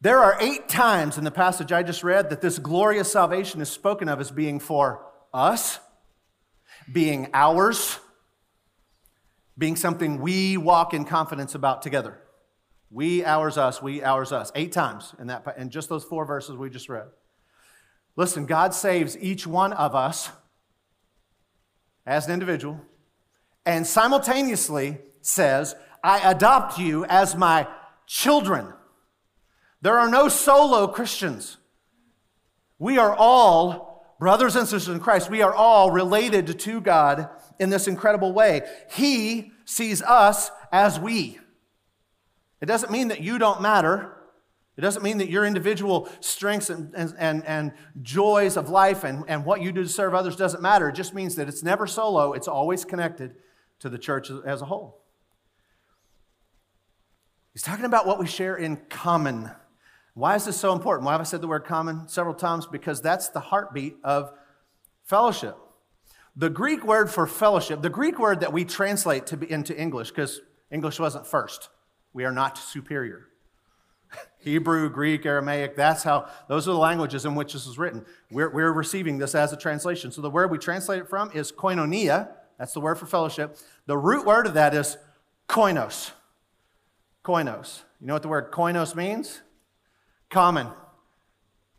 There 0.00 0.18
are 0.18 0.36
eight 0.40 0.68
times 0.68 1.16
in 1.16 1.22
the 1.22 1.30
passage 1.30 1.70
I 1.70 1.84
just 1.84 2.02
read 2.02 2.30
that 2.30 2.40
this 2.40 2.58
glorious 2.58 3.12
salvation 3.12 3.60
is 3.60 3.70
spoken 3.70 4.08
of 4.08 4.20
as 4.20 4.32
being 4.32 4.58
for 4.58 5.06
us, 5.32 5.78
being 6.92 7.28
ours, 7.32 8.00
being 9.56 9.76
something 9.76 10.20
we 10.20 10.56
walk 10.56 10.92
in 10.92 11.04
confidence 11.04 11.54
about 11.54 11.82
together. 11.82 12.18
We, 12.90 13.24
ours, 13.24 13.56
us, 13.56 13.80
we, 13.80 14.02
ours, 14.02 14.32
us. 14.32 14.50
Eight 14.56 14.72
times 14.72 15.14
in, 15.20 15.28
that, 15.28 15.46
in 15.56 15.70
just 15.70 15.88
those 15.88 16.02
four 16.02 16.26
verses 16.26 16.56
we 16.56 16.68
just 16.68 16.88
read. 16.88 17.06
Listen, 18.16 18.46
God 18.46 18.74
saves 18.74 19.16
each 19.18 19.46
one 19.46 19.72
of 19.72 19.94
us 19.94 20.30
as 22.04 22.26
an 22.26 22.32
individual 22.32 22.80
and 23.64 23.86
simultaneously 23.86 24.98
says, 25.20 25.74
I 26.02 26.30
adopt 26.30 26.78
you 26.78 27.04
as 27.04 27.36
my 27.36 27.68
children. 28.06 28.72
There 29.80 29.98
are 29.98 30.08
no 30.08 30.28
solo 30.28 30.88
Christians. 30.88 31.58
We 32.78 32.98
are 32.98 33.14
all 33.14 34.16
brothers 34.18 34.56
and 34.56 34.66
sisters 34.66 34.94
in 34.94 35.00
Christ. 35.00 35.30
We 35.30 35.42
are 35.42 35.54
all 35.54 35.90
related 35.90 36.58
to 36.60 36.80
God 36.80 37.28
in 37.58 37.70
this 37.70 37.86
incredible 37.86 38.32
way. 38.32 38.62
He 38.90 39.52
sees 39.64 40.02
us 40.02 40.50
as 40.72 40.98
we. 40.98 41.38
It 42.60 42.66
doesn't 42.66 42.92
mean 42.92 43.08
that 43.08 43.20
you 43.20 43.38
don't 43.38 43.62
matter. 43.62 44.16
It 44.76 44.80
doesn't 44.80 45.02
mean 45.02 45.18
that 45.18 45.28
your 45.28 45.44
individual 45.44 46.08
strengths 46.20 46.70
and, 46.70 46.94
and, 46.94 47.44
and, 47.46 47.72
joys 48.00 48.56
of 48.56 48.70
life 48.70 49.04
and, 49.04 49.24
and 49.28 49.44
what 49.44 49.60
you 49.60 49.70
do 49.70 49.82
to 49.82 49.88
serve 49.88 50.14
others 50.14 50.34
doesn't 50.34 50.62
matter. 50.62 50.88
It 50.88 50.94
just 50.94 51.12
means 51.12 51.36
that 51.36 51.46
it's 51.46 51.62
never 51.62 51.86
solo, 51.86 52.32
it's 52.32 52.48
always 52.48 52.84
connected 52.84 53.34
to 53.80 53.90
the 53.90 53.98
church 53.98 54.30
as 54.46 54.62
a 54.62 54.64
whole. 54.64 55.02
He's 57.52 57.62
talking 57.62 57.84
about 57.84 58.06
what 58.06 58.18
we 58.18 58.26
share 58.26 58.56
in 58.56 58.76
common. 58.88 59.50
Why 60.14 60.36
is 60.36 60.46
this 60.46 60.56
so 60.56 60.72
important? 60.72 61.04
Why 61.04 61.12
have 61.12 61.20
I 61.20 61.24
said 61.24 61.42
the 61.42 61.48
word 61.48 61.64
common 61.64 62.08
several 62.08 62.34
times? 62.34 62.66
Because 62.66 63.02
that's 63.02 63.28
the 63.28 63.40
heartbeat 63.40 63.96
of 64.02 64.32
fellowship. 65.04 65.56
The 66.34 66.48
Greek 66.48 66.82
word 66.82 67.10
for 67.10 67.26
fellowship, 67.26 67.82
the 67.82 67.90
Greek 67.90 68.18
word 68.18 68.40
that 68.40 68.54
we 68.54 68.64
translate 68.64 69.26
to 69.26 69.36
be, 69.36 69.50
into 69.50 69.78
English, 69.78 70.08
because 70.08 70.40
English 70.70 70.98
wasn't 70.98 71.26
first, 71.26 71.68
we 72.14 72.24
are 72.24 72.32
not 72.32 72.56
superior. 72.56 73.28
Hebrew, 74.38 74.90
Greek, 74.90 75.24
Aramaic, 75.24 75.76
that's 75.76 76.02
how, 76.02 76.28
those 76.48 76.66
are 76.66 76.72
the 76.72 76.78
languages 76.78 77.24
in 77.24 77.34
which 77.34 77.52
this 77.52 77.66
was 77.66 77.78
written. 77.78 78.04
We're, 78.30 78.50
we're 78.50 78.72
receiving 78.72 79.18
this 79.18 79.34
as 79.34 79.52
a 79.52 79.56
translation. 79.56 80.10
So 80.10 80.20
the 80.20 80.30
word 80.30 80.50
we 80.50 80.58
translate 80.58 81.00
it 81.00 81.08
from 81.08 81.30
is 81.32 81.52
koinonia. 81.52 82.28
That's 82.58 82.72
the 82.72 82.80
word 82.80 82.96
for 82.96 83.06
fellowship. 83.06 83.56
The 83.86 83.96
root 83.96 84.26
word 84.26 84.46
of 84.46 84.54
that 84.54 84.74
is 84.74 84.98
koinos. 85.48 86.10
Koinos. 87.24 87.82
You 88.00 88.08
know 88.08 88.14
what 88.14 88.22
the 88.22 88.28
word 88.28 88.50
koinos 88.50 88.96
means? 88.96 89.42
Common 90.28 90.68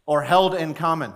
or 0.06 0.24
held 0.24 0.56
in 0.56 0.74
common. 0.74 1.14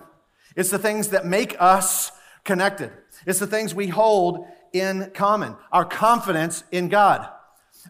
It's 0.55 0.69
the 0.69 0.79
things 0.79 1.09
that 1.09 1.25
make 1.25 1.55
us 1.59 2.11
connected. 2.43 2.91
It's 3.25 3.39
the 3.39 3.47
things 3.47 3.73
we 3.73 3.87
hold 3.87 4.47
in 4.73 5.11
common. 5.13 5.55
Our 5.71 5.85
confidence 5.85 6.63
in 6.71 6.89
God 6.89 7.29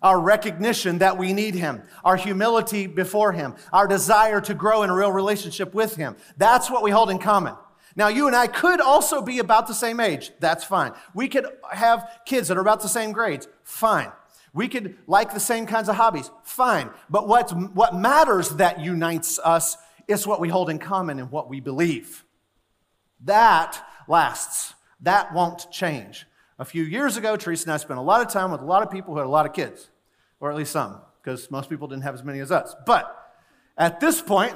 our 0.02 0.20
recognition 0.20 1.00
that 1.00 1.18
we 1.18 1.34
need 1.34 1.56
Him, 1.56 1.84
our 2.04 2.16
humility 2.16 2.88
before 2.88 3.32
Him, 3.32 3.56
our 3.72 3.88
desire 3.88 4.42
to 4.42 4.54
grow 4.54 4.84
in 4.84 4.90
a 4.90 4.96
real 4.96 5.12
relationship 5.12 5.74
with 5.74 5.96
Him. 5.96 6.16
That's 6.38 6.70
what 6.70 6.84
we 6.84 6.92
hold 6.92 7.10
in 7.10 7.20
common. 7.20 7.56
Now, 7.96 8.10
you 8.10 8.28
and 8.28 8.36
I 8.36 8.46
could 8.46 8.80
also 8.80 9.24
be 9.24 9.40
about 9.40 9.68
the 9.68 9.74
same 9.74 10.00
age. 10.00 10.32
That's 10.40 10.64
fine. 10.64 10.94
We 11.16 11.28
could 11.28 11.48
have 11.72 12.20
kids 12.26 12.48
that 12.48 12.58
are 12.58 12.62
about 12.62 12.82
the 12.82 12.88
same 12.88 13.12
grades. 13.12 13.48
Fine. 13.64 14.12
We 14.54 14.68
could 14.68 14.98
like 15.08 15.34
the 15.34 15.40
same 15.40 15.66
kinds 15.66 15.90
of 15.90 15.96
hobbies. 15.96 16.30
Fine. 16.44 16.92
But 17.10 17.28
what's, 17.28 17.54
what 17.54 17.96
matters 17.96 18.50
that 18.52 18.80
unites 18.80 19.40
us 19.40 19.78
is 20.08 20.28
what 20.28 20.40
we 20.40 20.48
hold 20.48 20.70
in 20.70 20.78
common 20.78 21.20
and 21.20 21.32
what 21.32 21.50
we 21.50 21.60
believe. 21.60 22.24
That 23.24 23.84
lasts. 24.08 24.76
That 25.02 25.34
won't 25.34 25.70
change. 25.72 26.28
A 26.60 26.66
few 26.66 26.84
years 26.84 27.18
ago, 27.18 27.36
Teresa 27.36 27.66
and 27.66 27.74
I 27.74 27.78
spent 27.78 28.00
a 28.00 28.04
lot 28.04 28.26
of 28.26 28.34
time 28.34 28.52
with 28.52 28.62
a 28.62 28.66
lot 28.66 28.82
of 28.82 28.90
people 28.90 29.14
who 29.14 29.20
had 29.20 29.28
a 29.28 29.30
lot 29.30 29.46
of 29.46 29.54
kids, 29.54 29.90
or 30.40 30.50
at 30.50 30.58
least 30.58 30.72
some, 30.72 31.00
because 31.22 31.52
most 31.52 31.70
people 31.70 31.88
didn't 31.88 32.04
have 32.04 32.16
as 32.16 32.24
many 32.24 32.40
as 32.40 32.52
us. 32.52 32.76
But 32.86 33.16
at 33.78 34.00
this 34.00 34.22
point, 34.22 34.56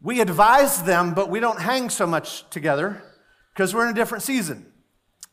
we 0.00 0.20
advise 0.20 0.82
them, 0.84 1.14
but 1.14 1.30
we 1.30 1.40
don't 1.40 1.60
hang 1.60 1.90
so 1.90 2.06
much 2.06 2.48
together 2.50 3.02
because 3.52 3.74
we're 3.74 3.86
in 3.86 3.90
a 3.90 3.94
different 3.94 4.22
season. 4.22 4.66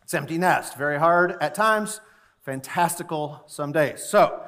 It's 0.02 0.16
empty 0.16 0.40
nest, 0.40 0.76
very 0.76 0.98
hard 0.98 1.36
at 1.40 1.54
times, 1.54 2.02
fantastical 2.44 3.44
some 3.46 3.72
days. 3.72 4.02
So, 4.04 4.44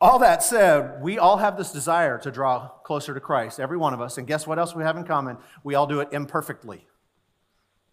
all 0.00 0.18
that 0.20 0.42
said, 0.42 1.02
we 1.02 1.18
all 1.18 1.36
have 1.36 1.56
this 1.56 1.70
desire 1.70 2.18
to 2.18 2.30
draw 2.32 2.68
closer 2.84 3.14
to 3.14 3.20
Christ, 3.20 3.60
every 3.60 3.76
one 3.76 3.94
of 3.94 4.00
us. 4.00 4.18
And 4.18 4.26
guess 4.26 4.46
what 4.46 4.58
else 4.58 4.74
we 4.74 4.82
have 4.82 4.96
in 4.96 5.04
common? 5.04 5.36
We 5.62 5.76
all 5.76 5.86
do 5.86 6.00
it 6.00 6.08
imperfectly. 6.10 6.86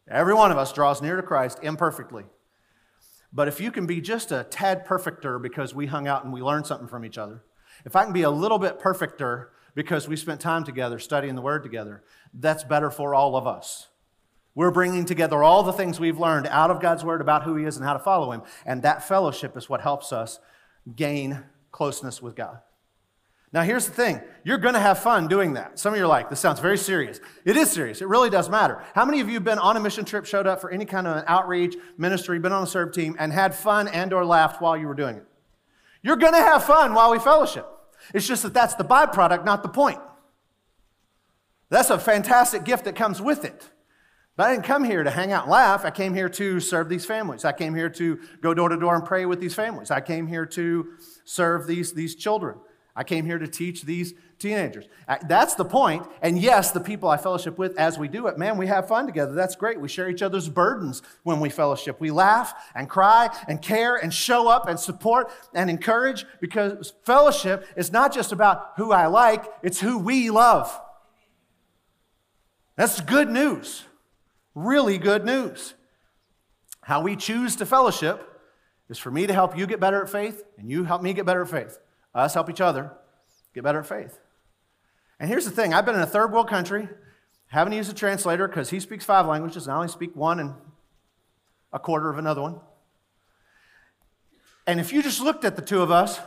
Every 0.10 0.34
one 0.34 0.52
of 0.52 0.58
us 0.58 0.72
draws 0.72 1.02
near 1.02 1.16
to 1.16 1.24
Christ 1.24 1.60
imperfectly. 1.62 2.24
But 3.34 3.48
if 3.48 3.60
you 3.60 3.72
can 3.72 3.86
be 3.86 4.00
just 4.00 4.32
a 4.32 4.46
tad 4.46 4.86
perfecter 4.86 5.38
because 5.38 5.76
we 5.76 5.88
hung 5.88 6.08
out 6.08 6.24
and 6.24 6.34
we 6.34 6.42
learned 6.42 6.66
something 6.66 6.88
from 6.88 7.04
each 7.04 7.18
other, 7.18 7.44
if 7.86 7.96
I 7.96 8.04
can 8.04 8.14
be 8.14 8.22
a 8.22 8.30
little 8.30 8.58
bit 8.58 8.80
perfecter 8.80 9.52
because 9.76 10.08
we 10.08 10.16
spent 10.16 10.42
time 10.42 10.64
together 10.64 10.98
studying 10.98 11.36
the 11.36 11.42
Word 11.42 11.62
together, 11.62 12.04
that's 12.34 12.64
better 12.64 12.90
for 12.90 13.14
all 13.14 13.36
of 13.36 13.46
us. 13.46 13.88
We're 14.56 14.72
bringing 14.72 15.06
together 15.06 15.44
all 15.44 15.62
the 15.62 15.74
things 15.74 16.00
we've 16.00 16.20
learned 16.20 16.48
out 16.48 16.72
of 16.72 16.82
God's 16.82 17.04
Word 17.04 17.22
about 17.22 17.44
who 17.44 17.56
He 17.56 17.66
is 17.66 17.78
and 17.78 17.86
how 17.86 17.94
to 17.94 18.00
follow 18.00 18.32
Him. 18.32 18.42
And 18.66 18.82
that 18.82 19.08
fellowship 19.08 19.56
is 19.56 19.70
what 19.70 19.82
helps 19.82 20.12
us 20.12 20.40
gain 20.96 21.44
closeness 21.72 22.22
with 22.22 22.36
God. 22.36 22.60
Now, 23.58 23.64
here's 23.64 23.88
the 23.88 23.92
thing 23.92 24.22
you're 24.44 24.60
going 24.60 24.76
to 24.76 24.80
have 24.80 25.00
fun 25.00 25.28
doing 25.28 25.54
that. 25.54 25.80
Some 25.80 25.92
of 25.92 25.98
you 25.98 26.06
are 26.06 26.08
like, 26.08 26.30
this 26.30 26.40
sounds 26.40 26.60
very 26.60 26.78
serious. 26.78 27.20
It 27.44 27.58
is 27.58 27.72
serious. 27.72 28.04
It 28.04 28.08
really 28.08 28.30
does 28.30 28.50
matter. 28.50 28.84
How 28.94 29.04
many 29.04 29.20
of 29.20 29.30
you 29.30 29.34
have 29.34 29.44
been 29.44 29.58
on 29.58 29.76
a 29.76 29.80
mission 29.80 30.06
trip, 30.06 30.28
showed 30.28 30.46
up 30.46 30.62
for 30.62 30.70
any 30.70 30.86
kind 30.86 31.08
of 31.08 31.18
an 31.18 31.24
outreach 31.26 31.76
ministry, 31.98 32.38
been 32.38 32.52
on 32.52 32.62
a 32.62 32.68
serve 32.68 32.94
team, 32.94 33.16
and 33.18 33.34
had 33.34 33.56
fun 33.56 33.88
and 33.88 34.14
or 34.14 34.24
laughed 34.24 34.62
while 34.62 34.78
you 34.78 34.86
were 34.86 34.94
doing 34.94 35.16
it? 35.16 35.24
You're 36.04 36.18
going 36.18 36.36
to 36.36 36.40
have 36.40 36.66
fun 36.66 36.94
while 36.94 37.10
we 37.10 37.18
fellowship. 37.18 37.68
It's 38.14 38.28
just 38.28 38.44
that 38.44 38.54
that's 38.54 38.76
the 38.76 38.84
byproduct, 38.84 39.44
not 39.44 39.64
the 39.64 39.70
point. 39.70 40.02
That's 41.72 41.90
a 41.90 41.98
fantastic 41.98 42.64
gift 42.64 42.86
that 42.86 42.96
comes 42.96 43.20
with 43.20 43.44
it. 43.44 43.68
But 44.36 44.50
I 44.50 44.52
didn't 44.52 44.66
come 44.66 44.84
here 44.84 45.04
to 45.04 45.10
hang 45.10 45.32
out 45.32 45.46
and 45.46 45.52
laugh. 45.52 45.84
I 45.84 45.90
came 45.90 46.14
here 46.14 46.30
to 46.30 46.60
serve 46.60 46.90
these 46.90 47.08
families. 47.08 47.44
I 47.44 47.54
came 47.54 47.74
here 47.74 47.90
to 47.90 48.20
go 48.40 48.54
door 48.54 48.70
to 48.70 48.78
door 48.78 48.96
and 48.96 49.04
pray 49.04 49.26
with 49.26 49.40
these 49.42 49.56
families. 49.56 49.90
I 49.90 50.00
came 50.00 50.28
here 50.28 50.46
to 50.46 50.90
serve 51.26 51.66
these, 51.66 51.94
these 51.94 52.14
children. 52.14 52.60
I 52.98 53.04
came 53.04 53.26
here 53.26 53.38
to 53.38 53.48
teach 53.48 53.84
these 53.84 54.16
teenagers. 54.40 54.86
Uh, 55.08 55.18
that's 55.28 55.54
the 55.54 55.64
point. 55.64 56.04
And 56.24 56.40
yes, 56.40 56.72
the 56.72 56.80
people 56.80 57.10
I 57.10 57.18
fellowship 57.18 57.60
with 57.60 57.78
as 57.78 58.00
we 58.00 58.08
do 58.08 58.26
it, 58.26 58.40
man, 58.40 58.58
we 58.58 58.66
have 58.66 58.88
fun 58.88 59.06
together. 59.06 59.34
That's 59.34 59.56
great. 59.56 59.80
We 59.80 59.88
share 59.88 60.10
each 60.10 60.24
other's 60.24 60.50
burdens 60.50 61.04
when 61.22 61.40
we 61.40 61.50
fellowship. 61.50 62.02
We 62.02 62.10
laugh 62.10 62.56
and 62.74 62.90
cry 62.90 63.30
and 63.48 63.62
care 63.62 63.98
and 63.98 64.12
show 64.12 64.48
up 64.48 64.68
and 64.68 64.80
support 64.80 65.32
and 65.54 65.70
encourage 65.70 66.26
because 66.42 66.94
fellowship 67.04 67.68
is 67.76 67.92
not 67.92 68.12
just 68.12 68.32
about 68.32 68.72
who 68.78 68.92
I 68.92 69.06
like, 69.06 69.46
it's 69.62 69.80
who 69.80 70.00
we 70.00 70.32
love. 70.32 70.82
That's 72.78 73.00
good 73.00 73.30
news. 73.30 73.84
Really 74.56 74.98
good 74.98 75.24
news. 75.24 75.76
How 76.82 77.02
we 77.02 77.16
choose 77.16 77.58
to 77.58 77.68
fellowship 77.68 78.28
is 78.90 78.98
for 78.98 79.12
me 79.12 79.28
to 79.28 79.34
help 79.34 79.56
you 79.56 79.68
get 79.68 79.80
better 79.80 80.02
at 80.02 80.10
faith 80.10 80.44
and 80.58 80.68
you 80.68 80.84
help 80.84 81.04
me 81.04 81.14
get 81.14 81.28
better 81.28 81.44
at 81.44 81.50
faith 81.50 81.78
us 82.26 82.34
help 82.34 82.50
each 82.50 82.62
other 82.62 82.92
get 83.54 83.64
better 83.64 83.80
at 83.80 83.86
faith. 83.86 84.20
And 85.20 85.30
here's 85.30 85.46
the 85.46 85.52
thing 85.52 85.74
I've 85.74 85.86
been 85.86 85.96
in 85.96 86.02
a 86.02 86.08
third 86.08 86.32
world 86.32 86.48
country, 86.48 86.88
haven't 87.48 87.74
used 87.74 87.92
a 87.92 87.96
translator 87.96 88.48
because 88.48 88.70
he 88.70 88.80
speaks 88.80 89.06
five 89.06 89.26
languages, 89.26 89.66
and 89.68 89.74
I 89.74 89.76
only 89.78 89.88
speak 89.88 90.16
one 90.16 90.40
and 90.40 90.54
a 91.72 91.80
quarter 91.80 92.10
of 92.10 92.18
another 92.18 92.42
one. 92.42 92.60
And 94.66 94.80
if 94.80 94.92
you 94.92 95.02
just 95.02 95.22
looked 95.22 95.46
at 95.46 95.56
the 95.56 95.62
two 95.62 95.82
of 95.82 95.92
us, 95.92 96.20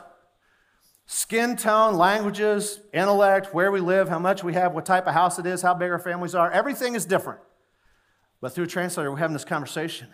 skin 1.06 1.56
tone, 1.56 1.96
languages, 1.96 2.80
intellect, 2.94 3.52
where 3.52 3.70
we 3.70 3.80
live, 3.80 4.08
how 4.08 4.18
much 4.18 4.42
we 4.42 4.54
have, 4.54 4.72
what 4.72 4.86
type 4.86 5.06
of 5.06 5.12
house 5.12 5.38
it 5.38 5.46
is, 5.46 5.60
how 5.60 5.74
big 5.74 5.90
our 5.90 5.98
families 5.98 6.34
are, 6.34 6.50
everything 6.50 6.94
is 6.94 7.04
different. 7.04 7.40
But 8.40 8.54
through 8.54 8.64
a 8.64 8.68
translator, 8.68 9.10
we're 9.10 9.18
having 9.18 9.34
this 9.34 9.44
conversation. 9.44 10.08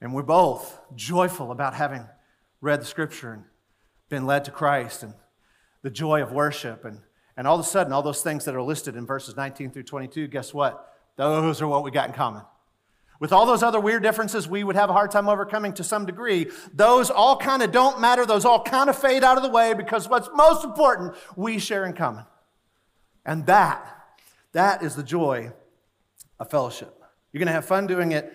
And 0.00 0.14
we're 0.14 0.22
both 0.22 0.80
joyful 0.94 1.50
about 1.50 1.74
having 1.74 2.06
read 2.60 2.80
the 2.80 2.86
scripture 2.86 3.32
and 3.32 3.44
been 4.08 4.26
led 4.26 4.44
to 4.46 4.50
Christ 4.50 5.02
and 5.02 5.14
the 5.82 5.90
joy 5.90 6.22
of 6.22 6.32
worship. 6.32 6.84
And, 6.84 7.00
and 7.36 7.46
all 7.46 7.58
of 7.58 7.64
a 7.64 7.68
sudden, 7.68 7.92
all 7.92 8.02
those 8.02 8.22
things 8.22 8.44
that 8.44 8.54
are 8.54 8.62
listed 8.62 8.96
in 8.96 9.06
verses 9.06 9.36
19 9.36 9.70
through 9.70 9.84
22, 9.84 10.28
guess 10.28 10.52
what? 10.52 10.94
Those 11.16 11.60
are 11.60 11.68
what 11.68 11.84
we 11.84 11.90
got 11.90 12.08
in 12.08 12.14
common. 12.14 12.42
With 13.20 13.32
all 13.32 13.46
those 13.46 13.64
other 13.64 13.80
weird 13.80 14.04
differences 14.04 14.48
we 14.48 14.62
would 14.62 14.76
have 14.76 14.90
a 14.90 14.92
hard 14.92 15.10
time 15.10 15.28
overcoming 15.28 15.72
to 15.74 15.84
some 15.84 16.06
degree, 16.06 16.46
those 16.72 17.10
all 17.10 17.36
kind 17.36 17.62
of 17.62 17.72
don't 17.72 18.00
matter. 18.00 18.24
Those 18.24 18.44
all 18.44 18.62
kind 18.62 18.88
of 18.88 18.96
fade 18.96 19.24
out 19.24 19.36
of 19.36 19.42
the 19.42 19.48
way 19.48 19.74
because 19.74 20.08
what's 20.08 20.28
most 20.34 20.64
important, 20.64 21.14
we 21.34 21.58
share 21.58 21.84
in 21.84 21.94
common. 21.94 22.24
And 23.26 23.44
that, 23.46 23.84
that 24.52 24.82
is 24.82 24.94
the 24.94 25.02
joy 25.02 25.52
of 26.38 26.50
fellowship. 26.50 26.94
You're 27.32 27.40
going 27.40 27.48
to 27.48 27.52
have 27.52 27.64
fun 27.64 27.86
doing 27.88 28.12
it, 28.12 28.32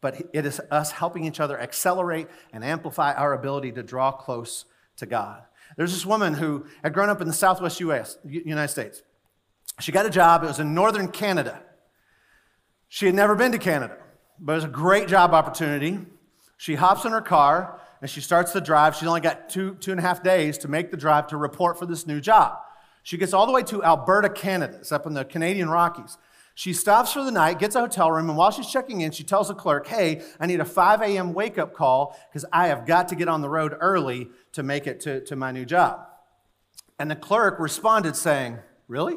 but 0.00 0.22
it 0.32 0.46
is 0.46 0.60
us 0.70 0.92
helping 0.92 1.24
each 1.24 1.40
other 1.40 1.60
accelerate 1.60 2.28
and 2.52 2.64
amplify 2.64 3.12
our 3.12 3.32
ability 3.32 3.72
to 3.72 3.82
draw 3.82 4.12
close 4.12 4.64
to 5.00 5.06
God. 5.06 5.42
There's 5.76 5.92
this 5.92 6.06
woman 6.06 6.34
who 6.34 6.64
had 6.82 6.94
grown 6.94 7.10
up 7.10 7.20
in 7.20 7.26
the 7.26 7.34
southwest 7.34 7.80
US, 7.80 8.16
United 8.24 8.68
States. 8.68 9.02
She 9.80 9.92
got 9.92 10.06
a 10.06 10.10
job, 10.10 10.44
it 10.44 10.46
was 10.46 10.60
in 10.60 10.74
northern 10.74 11.08
Canada. 11.08 11.62
She 12.88 13.06
had 13.06 13.14
never 13.14 13.34
been 13.34 13.52
to 13.52 13.58
Canada, 13.58 13.96
but 14.38 14.52
it 14.52 14.56
was 14.56 14.64
a 14.64 14.68
great 14.68 15.08
job 15.08 15.32
opportunity. 15.32 15.98
She 16.56 16.74
hops 16.74 17.04
in 17.04 17.12
her 17.12 17.20
car 17.20 17.80
and 18.00 18.10
she 18.10 18.20
starts 18.20 18.52
the 18.52 18.60
drive. 18.60 18.96
She's 18.96 19.08
only 19.08 19.20
got 19.20 19.48
two, 19.48 19.74
two 19.76 19.90
and 19.90 20.00
a 20.00 20.02
half 20.02 20.22
days 20.22 20.58
to 20.58 20.68
make 20.68 20.90
the 20.90 20.96
drive 20.96 21.28
to 21.28 21.36
report 21.36 21.78
for 21.78 21.86
this 21.86 22.06
new 22.06 22.20
job. 22.20 22.58
She 23.02 23.16
gets 23.16 23.32
all 23.32 23.46
the 23.46 23.52
way 23.52 23.62
to 23.64 23.82
Alberta, 23.82 24.28
Canada. 24.28 24.78
It's 24.80 24.92
up 24.92 25.06
in 25.06 25.14
the 25.14 25.24
Canadian 25.24 25.70
Rockies. 25.70 26.18
She 26.60 26.74
stops 26.74 27.14
for 27.14 27.24
the 27.24 27.30
night, 27.30 27.58
gets 27.58 27.74
a 27.74 27.80
hotel 27.80 28.12
room, 28.12 28.28
and 28.28 28.36
while 28.36 28.50
she's 28.50 28.66
checking 28.66 29.00
in, 29.00 29.12
she 29.12 29.24
tells 29.24 29.48
the 29.48 29.54
clerk, 29.54 29.86
Hey, 29.86 30.20
I 30.38 30.44
need 30.44 30.60
a 30.60 30.64
5 30.66 31.00
a.m. 31.00 31.32
wake 31.32 31.56
up 31.56 31.72
call 31.72 32.14
because 32.28 32.44
I 32.52 32.66
have 32.66 32.84
got 32.84 33.08
to 33.08 33.14
get 33.14 33.28
on 33.28 33.40
the 33.40 33.48
road 33.48 33.74
early 33.80 34.28
to 34.52 34.62
make 34.62 34.86
it 34.86 35.00
to, 35.00 35.24
to 35.24 35.36
my 35.36 35.52
new 35.52 35.64
job. 35.64 36.06
And 36.98 37.10
the 37.10 37.16
clerk 37.16 37.58
responded 37.58 38.14
saying, 38.14 38.58
Really? 38.88 39.16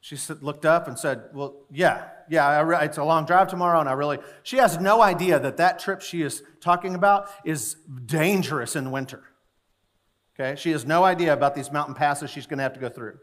She 0.00 0.14
said, 0.14 0.44
looked 0.44 0.64
up 0.64 0.86
and 0.86 0.96
said, 0.96 1.24
Well, 1.32 1.56
yeah, 1.72 2.10
yeah, 2.30 2.60
re- 2.60 2.84
it's 2.84 2.98
a 2.98 3.04
long 3.04 3.26
drive 3.26 3.48
tomorrow, 3.48 3.80
and 3.80 3.88
I 3.88 3.94
really. 3.94 4.20
She 4.44 4.58
has 4.58 4.78
no 4.78 5.02
idea 5.02 5.40
that 5.40 5.56
that 5.56 5.80
trip 5.80 6.02
she 6.02 6.22
is 6.22 6.44
talking 6.60 6.94
about 6.94 7.30
is 7.44 7.74
dangerous 8.06 8.76
in 8.76 8.84
the 8.84 8.90
winter. 8.90 9.24
Okay? 10.38 10.54
She 10.54 10.70
has 10.70 10.86
no 10.86 11.02
idea 11.02 11.32
about 11.32 11.56
these 11.56 11.72
mountain 11.72 11.96
passes 11.96 12.30
she's 12.30 12.46
going 12.46 12.58
to 12.58 12.62
have 12.62 12.74
to 12.74 12.80
go 12.80 12.88
through. 12.88 13.18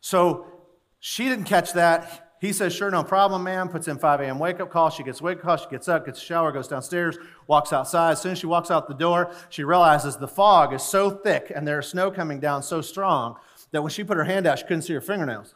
So 0.00 0.55
she 1.00 1.28
didn't 1.28 1.44
catch 1.44 1.72
that. 1.74 2.34
He 2.40 2.52
says, 2.52 2.74
Sure, 2.74 2.90
no 2.90 3.02
problem, 3.02 3.44
ma'am. 3.44 3.68
Puts 3.68 3.88
in 3.88 3.98
5 3.98 4.20
a.m. 4.20 4.38
wake 4.38 4.60
up 4.60 4.70
call. 4.70 4.90
She 4.90 5.02
gets 5.02 5.22
wake 5.22 5.38
up 5.38 5.44
call. 5.44 5.56
She 5.56 5.68
gets 5.70 5.88
up, 5.88 6.04
gets 6.06 6.20
a 6.20 6.24
shower, 6.24 6.52
goes 6.52 6.68
downstairs, 6.68 7.16
walks 7.46 7.72
outside. 7.72 8.12
As 8.12 8.20
soon 8.20 8.32
as 8.32 8.38
she 8.38 8.46
walks 8.46 8.70
out 8.70 8.88
the 8.88 8.94
door, 8.94 9.34
she 9.48 9.64
realizes 9.64 10.16
the 10.16 10.28
fog 10.28 10.72
is 10.72 10.82
so 10.82 11.10
thick 11.10 11.50
and 11.54 11.66
there's 11.66 11.88
snow 11.88 12.10
coming 12.10 12.40
down 12.40 12.62
so 12.62 12.80
strong 12.80 13.36
that 13.72 13.82
when 13.82 13.90
she 13.90 14.04
put 14.04 14.16
her 14.16 14.24
hand 14.24 14.46
out, 14.46 14.58
she 14.58 14.64
couldn't 14.64 14.82
see 14.82 14.94
her 14.94 15.00
fingernails. 15.00 15.54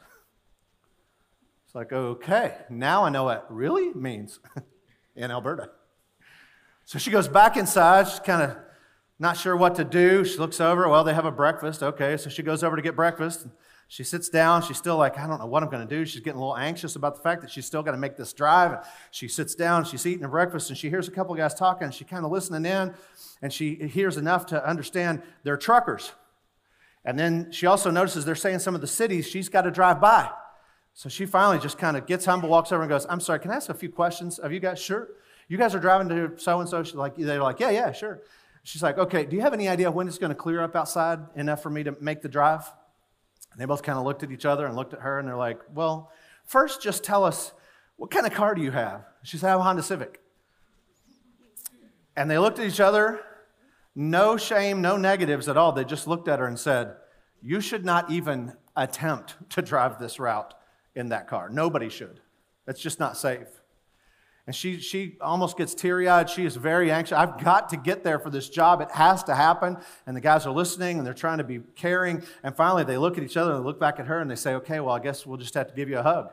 It's 1.67 1.75
like, 1.75 1.93
okay, 1.93 2.57
now 2.69 3.05
I 3.05 3.11
know 3.11 3.25
what 3.25 3.47
really 3.49 3.93
means 3.95 4.41
in 5.15 5.31
Alberta. 5.31 5.71
So 6.85 6.99
she 6.99 7.13
goes 7.13 7.29
back 7.29 7.57
inside. 7.57 8.09
She's 8.09 8.19
kind 8.19 8.43
of 8.43 8.57
not 9.21 9.37
sure 9.37 9.57
what 9.57 9.77
to 9.77 9.85
do. 9.85 10.25
She 10.25 10.39
looks 10.39 10.61
over. 10.61 10.89
Well, 10.89 11.05
they 11.05 11.15
have 11.15 11.27
a 11.27 11.31
breakfast. 11.31 11.83
Okay, 11.83 12.17
so 12.17 12.29
she 12.29 12.43
goes 12.43 12.65
over 12.65 12.75
to 12.75 12.83
get 12.83 12.97
breakfast. 12.97 13.47
She 13.91 14.05
sits 14.05 14.29
down. 14.29 14.63
She's 14.63 14.77
still 14.77 14.97
like, 14.97 15.19
I 15.19 15.27
don't 15.27 15.41
know 15.41 15.47
what 15.47 15.65
I'm 15.65 15.69
going 15.69 15.87
to 15.87 15.97
do. 15.99 16.05
She's 16.05 16.21
getting 16.21 16.37
a 16.37 16.41
little 16.41 16.57
anxious 16.57 16.95
about 16.95 17.17
the 17.17 17.23
fact 17.23 17.43
that 17.43 17.51
she's 17.51 17.67
still 17.67 17.83
got 17.83 17.91
to 17.91 17.97
make 17.97 18.17
this 18.17 18.33
drive. 18.33 18.71
And 18.71 18.81
she 19.11 19.27
sits 19.27 19.57
down. 19.57 19.85
She's 19.85 20.07
eating 20.07 20.23
her 20.23 20.29
breakfast, 20.29 20.71
and 20.71 20.79
she 20.79 20.89
hears 20.89 21.09
a 21.09 21.11
couple 21.11 21.35
guys 21.35 21.55
talking. 21.55 21.87
And 21.87 21.93
she 21.93 22.05
kind 22.05 22.25
of 22.25 22.31
listening 22.31 22.71
in, 22.71 22.95
and 23.43 23.53
she 23.53 23.75
hears 23.75 24.17
enough 24.17 24.47
to 24.47 24.65
understand 24.65 25.23
they're 25.43 25.57
truckers. 25.57 26.13
And 27.05 27.19
then 27.19 27.51
she 27.51 27.67
also 27.67 27.91
notices 27.91 28.25
they're 28.25 28.37
saying 28.37 28.61
some 28.61 28.77
of 28.77 28.81
the 28.81 28.87
cities 28.87 29.27
she's 29.27 29.49
got 29.49 29.63
to 29.63 29.73
drive 29.73 30.01
by. 30.01 30.31
So 30.95 31.09
she 31.09 31.27
finally 31.27 31.59
just 31.59 31.77
kind 31.77 31.97
of 31.97 32.07
gets 32.07 32.25
humble, 32.27 32.49
walks 32.49 32.71
over 32.71 32.83
and 32.83 32.89
goes, 32.89 33.07
I'm 33.11 33.19
sorry, 33.19 33.41
can 33.41 33.51
I 33.51 33.57
ask 33.57 33.71
a 33.71 33.75
few 33.75 33.91
questions 33.91 34.39
of 34.39 34.53
you 34.53 34.61
guys? 34.61 34.79
Sure. 34.81 35.09
You 35.49 35.59
guys 35.59 35.75
are 35.75 35.81
driving 35.81 36.09
to 36.11 36.39
so 36.39 36.61
and 36.61 36.69
so. 36.69 36.85
She's 36.85 36.95
like, 36.95 37.17
they're 37.17 37.43
like, 37.43 37.59
yeah, 37.59 37.71
yeah, 37.71 37.91
sure. 37.91 38.23
She's 38.63 38.85
like, 38.85 38.99
okay, 38.99 39.25
do 39.25 39.35
you 39.35 39.43
have 39.43 39.53
any 39.53 39.69
idea 39.69 39.91
when 39.91 40.07
it's 40.07 40.19
going 40.19 40.31
to 40.31 40.37
clear 40.37 40.63
up 40.63 40.77
outside 40.77 41.19
enough 41.35 41.61
for 41.61 41.71
me 41.71 41.83
to 41.83 41.97
make 42.01 42.23
the 42.23 42.29
drive? 42.29 42.71
And 43.53 43.61
they 43.61 43.65
both 43.65 43.83
kind 43.83 43.99
of 43.99 44.05
looked 44.05 44.23
at 44.23 44.31
each 44.31 44.45
other 44.45 44.67
and 44.67 44.77
looked 44.77 44.95
at 44.95 45.01
her 45.01 45.19
and 45.19 45.27
they're 45.27 45.37
like, 45.37 45.61
well, 45.75 46.11
first 46.45 46.83
just 46.83 47.05
tell 47.05 47.25
us, 47.25 47.53
what 47.97 48.11
kind 48.11 48.27
of 48.27 48.33
car 48.33 48.55
do 48.55 48.63
you 48.63 48.71
have? 48.71 49.05
She 49.23 49.37
said, 49.37 49.49
I 49.49 49.51
have 49.51 49.61
a 49.61 49.63
Honda 49.63 49.83
Civic. 49.83 50.21
And 52.17 52.31
they 52.31 52.39
looked 52.39 52.59
at 52.59 52.67
each 52.67 52.81
other, 52.81 53.21
no 53.95 54.37
shame, 54.37 54.81
no 54.81 54.97
negatives 54.97 55.49
at 55.49 55.57
all. 55.57 55.73
They 55.73 55.85
just 55.85 56.07
looked 56.07 56.29
at 56.29 56.39
her 56.39 56.47
and 56.47 56.59
said, 56.59 56.95
You 57.43 57.61
should 57.61 57.85
not 57.85 58.11
even 58.11 58.55
attempt 58.77 59.37
to 59.51 59.63
drive 59.63 59.99
this 59.99 60.19
route 60.19 60.55
in 60.95 61.09
that 61.11 61.29
car. 61.29 61.49
Nobody 61.49 61.89
should. 61.89 62.21
That's 62.67 62.81
just 62.81 63.01
not 63.01 63.17
safe. 63.17 63.60
And 64.51 64.55
she, 64.57 64.81
she 64.81 65.17
almost 65.21 65.57
gets 65.57 65.77
teary 65.77 66.09
eyed. 66.09 66.29
She 66.29 66.45
is 66.45 66.57
very 66.57 66.91
anxious. 66.91 67.17
I've 67.17 67.41
got 67.41 67.69
to 67.69 67.77
get 67.77 68.03
there 68.03 68.19
for 68.19 68.31
this 68.31 68.49
job. 68.49 68.81
It 68.81 68.91
has 68.91 69.23
to 69.23 69.35
happen. 69.37 69.77
And 70.09 70.17
the 70.17 70.21
guys 70.21 70.45
are 70.45 70.51
listening 70.51 70.99
and 70.99 71.07
they're 71.07 71.15
trying 71.15 71.39
to 71.39 71.45
be 71.45 71.61
caring. 71.77 72.25
And 72.43 72.57
finally, 72.57 72.83
they 72.83 72.99
look 72.99 73.17
at 73.17 73.23
each 73.23 73.37
other 73.37 73.53
and 73.53 73.61
they 73.61 73.65
look 73.65 73.79
back 73.79 74.01
at 74.01 74.09
her 74.09 74.19
and 74.19 74.29
they 74.29 74.35
say, 74.35 74.55
Okay, 74.55 74.81
well, 74.81 74.93
I 74.93 74.99
guess 74.99 75.25
we'll 75.25 75.37
just 75.37 75.55
have 75.55 75.69
to 75.69 75.75
give 75.77 75.89
you 75.89 75.99
a 75.99 76.03
hug. 76.03 76.33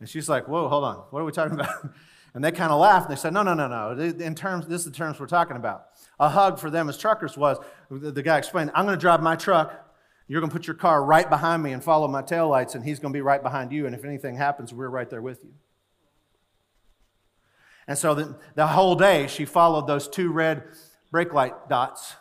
And 0.00 0.06
she's 0.06 0.28
like, 0.28 0.48
Whoa, 0.48 0.68
hold 0.68 0.84
on. 0.84 0.96
What 1.08 1.22
are 1.22 1.24
we 1.24 1.32
talking 1.32 1.54
about? 1.58 1.94
And 2.34 2.44
they 2.44 2.52
kind 2.52 2.70
of 2.70 2.78
laugh 2.78 3.06
and 3.06 3.16
they 3.16 3.18
said, 3.18 3.32
No, 3.32 3.42
no, 3.42 3.54
no, 3.54 3.68
no. 3.68 3.98
In 3.98 4.34
terms, 4.34 4.66
this 4.66 4.80
is 4.80 4.84
the 4.84 4.94
terms 4.94 5.18
we're 5.18 5.26
talking 5.26 5.56
about. 5.56 5.86
A 6.20 6.28
hug 6.28 6.58
for 6.58 6.68
them 6.68 6.90
as 6.90 6.98
truckers 6.98 7.38
was 7.38 7.56
the 7.90 8.22
guy 8.22 8.36
explained, 8.36 8.70
I'm 8.74 8.84
going 8.84 8.98
to 8.98 9.00
drive 9.00 9.22
my 9.22 9.34
truck 9.34 9.82
you're 10.28 10.40
going 10.40 10.50
to 10.50 10.54
put 10.54 10.66
your 10.66 10.74
car 10.74 11.04
right 11.04 11.30
behind 11.30 11.62
me 11.62 11.72
and 11.72 11.82
follow 11.82 12.08
my 12.08 12.20
taillights, 12.20 12.74
and 12.74 12.84
he's 12.84 12.98
going 12.98 13.12
to 13.12 13.16
be 13.16 13.20
right 13.20 13.40
behind 13.40 13.70
you. 13.70 13.86
And 13.86 13.94
if 13.94 14.04
anything 14.04 14.34
happens, 14.34 14.74
we're 14.74 14.88
right 14.88 15.08
there 15.08 15.22
with 15.22 15.38
you. 15.44 15.52
And 17.88 17.96
so 17.96 18.14
the, 18.14 18.36
the 18.54 18.66
whole 18.66 18.96
day, 18.96 19.26
she 19.28 19.44
followed 19.44 19.86
those 19.86 20.08
two 20.08 20.32
red 20.32 20.64
brake 21.10 21.32
light 21.32 21.68
dots 21.68 22.14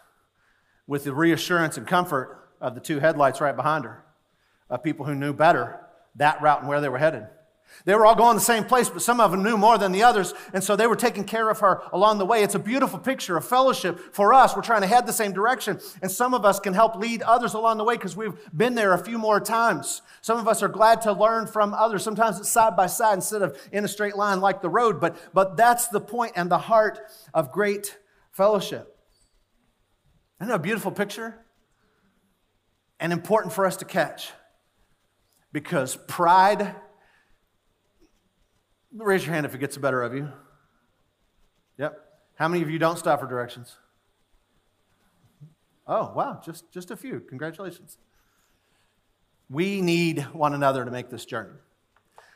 with 0.87 1.03
the 1.03 1.13
reassurance 1.13 1.77
and 1.77 1.87
comfort 1.87 2.49
of 2.61 2.75
the 2.75 2.81
two 2.81 2.99
headlights 2.99 3.41
right 3.41 3.55
behind 3.55 3.85
her, 3.85 4.03
of 4.69 4.83
people 4.83 5.05
who 5.05 5.15
knew 5.15 5.33
better 5.33 5.79
that 6.15 6.41
route 6.41 6.59
and 6.59 6.69
where 6.69 6.81
they 6.81 6.89
were 6.89 6.97
headed. 6.97 7.27
They 7.83 7.93
were 7.93 8.05
all 8.05 8.15
going 8.15 8.35
the 8.35 8.41
same 8.41 8.63
place, 8.63 8.89
but 8.89 9.01
some 9.01 9.19
of 9.19 9.31
them 9.31 9.43
knew 9.43 9.57
more 9.57 9.77
than 9.77 9.91
the 9.91 10.03
others, 10.03 10.33
and 10.53 10.63
so 10.63 10.75
they 10.75 10.87
were 10.87 10.95
taking 10.95 11.23
care 11.25 11.49
of 11.49 11.59
her 11.59 11.81
along 11.91 12.17
the 12.17 12.25
way. 12.25 12.41
It's 12.41 12.55
a 12.55 12.59
beautiful 12.59 12.97
picture 12.97 13.37
of 13.37 13.45
fellowship 13.45 13.99
for 14.13 14.33
us. 14.33 14.55
We're 14.55 14.61
trying 14.61 14.81
to 14.81 14.87
head 14.87 15.05
the 15.05 15.13
same 15.13 15.33
direction, 15.33 15.79
and 16.01 16.09
some 16.09 16.33
of 16.33 16.45
us 16.45 16.59
can 16.59 16.73
help 16.73 16.95
lead 16.95 17.21
others 17.21 17.53
along 17.53 17.77
the 17.77 17.83
way 17.83 17.95
because 17.95 18.15
we've 18.15 18.33
been 18.55 18.75
there 18.75 18.93
a 18.93 19.03
few 19.03 19.17
more 19.17 19.39
times. 19.39 20.01
Some 20.21 20.37
of 20.37 20.47
us 20.47 20.63
are 20.63 20.67
glad 20.67 21.01
to 21.01 21.11
learn 21.11 21.47
from 21.47 21.73
others. 21.73 22.03
Sometimes 22.03 22.39
it's 22.39 22.49
side 22.49 22.75
by 22.75 22.87
side 22.87 23.15
instead 23.15 23.41
of 23.41 23.57
in 23.71 23.83
a 23.83 23.87
straight 23.87 24.15
line 24.15 24.39
like 24.39 24.61
the 24.61 24.69
road, 24.69 24.99
but, 25.01 25.17
but 25.33 25.57
that's 25.57 25.87
the 25.89 26.01
point 26.01 26.33
and 26.35 26.49
the 26.49 26.57
heart 26.57 26.99
of 27.33 27.51
great 27.51 27.97
fellowship. 28.31 28.97
Isn't 30.39 30.49
that 30.49 30.55
a 30.55 30.59
beautiful 30.59 30.91
picture? 30.91 31.45
And 32.99 33.13
important 33.13 33.53
for 33.53 33.65
us 33.65 33.77
to 33.77 33.85
catch 33.85 34.31
because 35.51 35.97
pride 36.07 36.75
Raise 38.97 39.25
your 39.25 39.33
hand 39.33 39.45
if 39.45 39.53
it 39.53 39.57
gets 39.57 39.75
the 39.75 39.81
better 39.81 40.01
of 40.01 40.13
you. 40.13 40.29
Yep. 41.77 41.99
How 42.35 42.47
many 42.47 42.63
of 42.63 42.69
you 42.69 42.79
don't 42.79 42.97
stop 42.97 43.19
for 43.19 43.27
directions? 43.27 43.75
Oh, 45.87 46.13
wow, 46.15 46.41
just, 46.43 46.71
just 46.71 46.91
a 46.91 46.97
few. 46.97 47.19
Congratulations. 47.19 47.97
We 49.49 49.81
need 49.81 50.21
one 50.33 50.53
another 50.53 50.85
to 50.85 50.91
make 50.91 51.09
this 51.09 51.25
journey. 51.25 51.53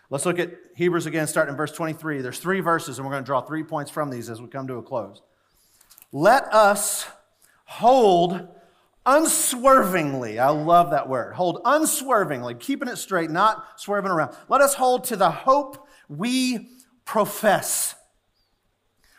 Let's 0.09 0.25
look 0.25 0.37
at 0.37 0.51
Hebrews 0.75 1.05
again, 1.05 1.27
starting 1.27 1.53
in 1.53 1.57
verse 1.57 1.71
23. 1.71 2.21
There's 2.21 2.39
three 2.39 2.59
verses, 2.59 2.97
and 2.97 3.07
we're 3.07 3.13
going 3.13 3.23
to 3.23 3.27
draw 3.27 3.41
three 3.41 3.63
points 3.63 3.89
from 3.89 4.09
these 4.09 4.29
as 4.29 4.41
we 4.41 4.47
come 4.47 4.67
to 4.67 4.75
a 4.75 4.83
close. 4.83 5.21
Let 6.11 6.43
us 6.53 7.07
hold 7.65 8.47
unswervingly, 9.05 10.39
I 10.39 10.49
love 10.49 10.91
that 10.91 11.07
word, 11.07 11.33
hold 11.33 11.61
unswervingly, 11.65 12.55
keeping 12.55 12.89
it 12.89 12.97
straight, 12.97 13.31
not 13.31 13.79
swerving 13.79 14.11
around. 14.11 14.35
Let 14.49 14.61
us 14.61 14.75
hold 14.75 15.05
to 15.05 15.15
the 15.15 15.31
hope 15.31 15.87
we 16.09 16.67
profess. 17.05 17.95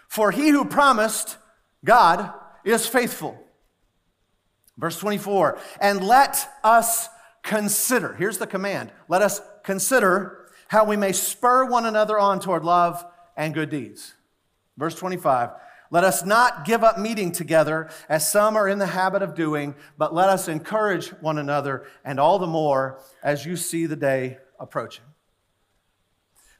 For 0.08 0.32
he 0.32 0.50
who 0.50 0.64
promised, 0.64 1.38
God, 1.84 2.32
is 2.64 2.86
faithful. 2.86 3.38
Verse 4.76 4.98
24, 4.98 5.58
and 5.80 6.04
let 6.04 6.48
us 6.64 7.08
consider. 7.42 8.14
Here's 8.14 8.38
the 8.38 8.46
command 8.46 8.92
let 9.08 9.22
us 9.22 9.40
consider 9.62 10.46
how 10.68 10.84
we 10.84 10.96
may 10.96 11.12
spur 11.12 11.64
one 11.64 11.86
another 11.86 12.18
on 12.18 12.40
toward 12.40 12.64
love 12.64 13.04
and 13.36 13.54
good 13.54 13.70
deeds. 13.70 14.14
Verse 14.76 14.94
25, 14.94 15.50
let 15.90 16.04
us 16.04 16.24
not 16.24 16.64
give 16.64 16.84
up 16.84 16.98
meeting 16.98 17.32
together 17.32 17.90
as 18.08 18.30
some 18.30 18.56
are 18.56 18.68
in 18.68 18.78
the 18.78 18.86
habit 18.86 19.22
of 19.22 19.34
doing, 19.34 19.74
but 19.98 20.14
let 20.14 20.28
us 20.28 20.48
encourage 20.48 21.08
one 21.20 21.38
another, 21.38 21.86
and 22.04 22.20
all 22.20 22.38
the 22.38 22.46
more 22.46 23.00
as 23.22 23.44
you 23.44 23.56
see 23.56 23.86
the 23.86 23.96
day 23.96 24.38
approaching. 24.58 25.04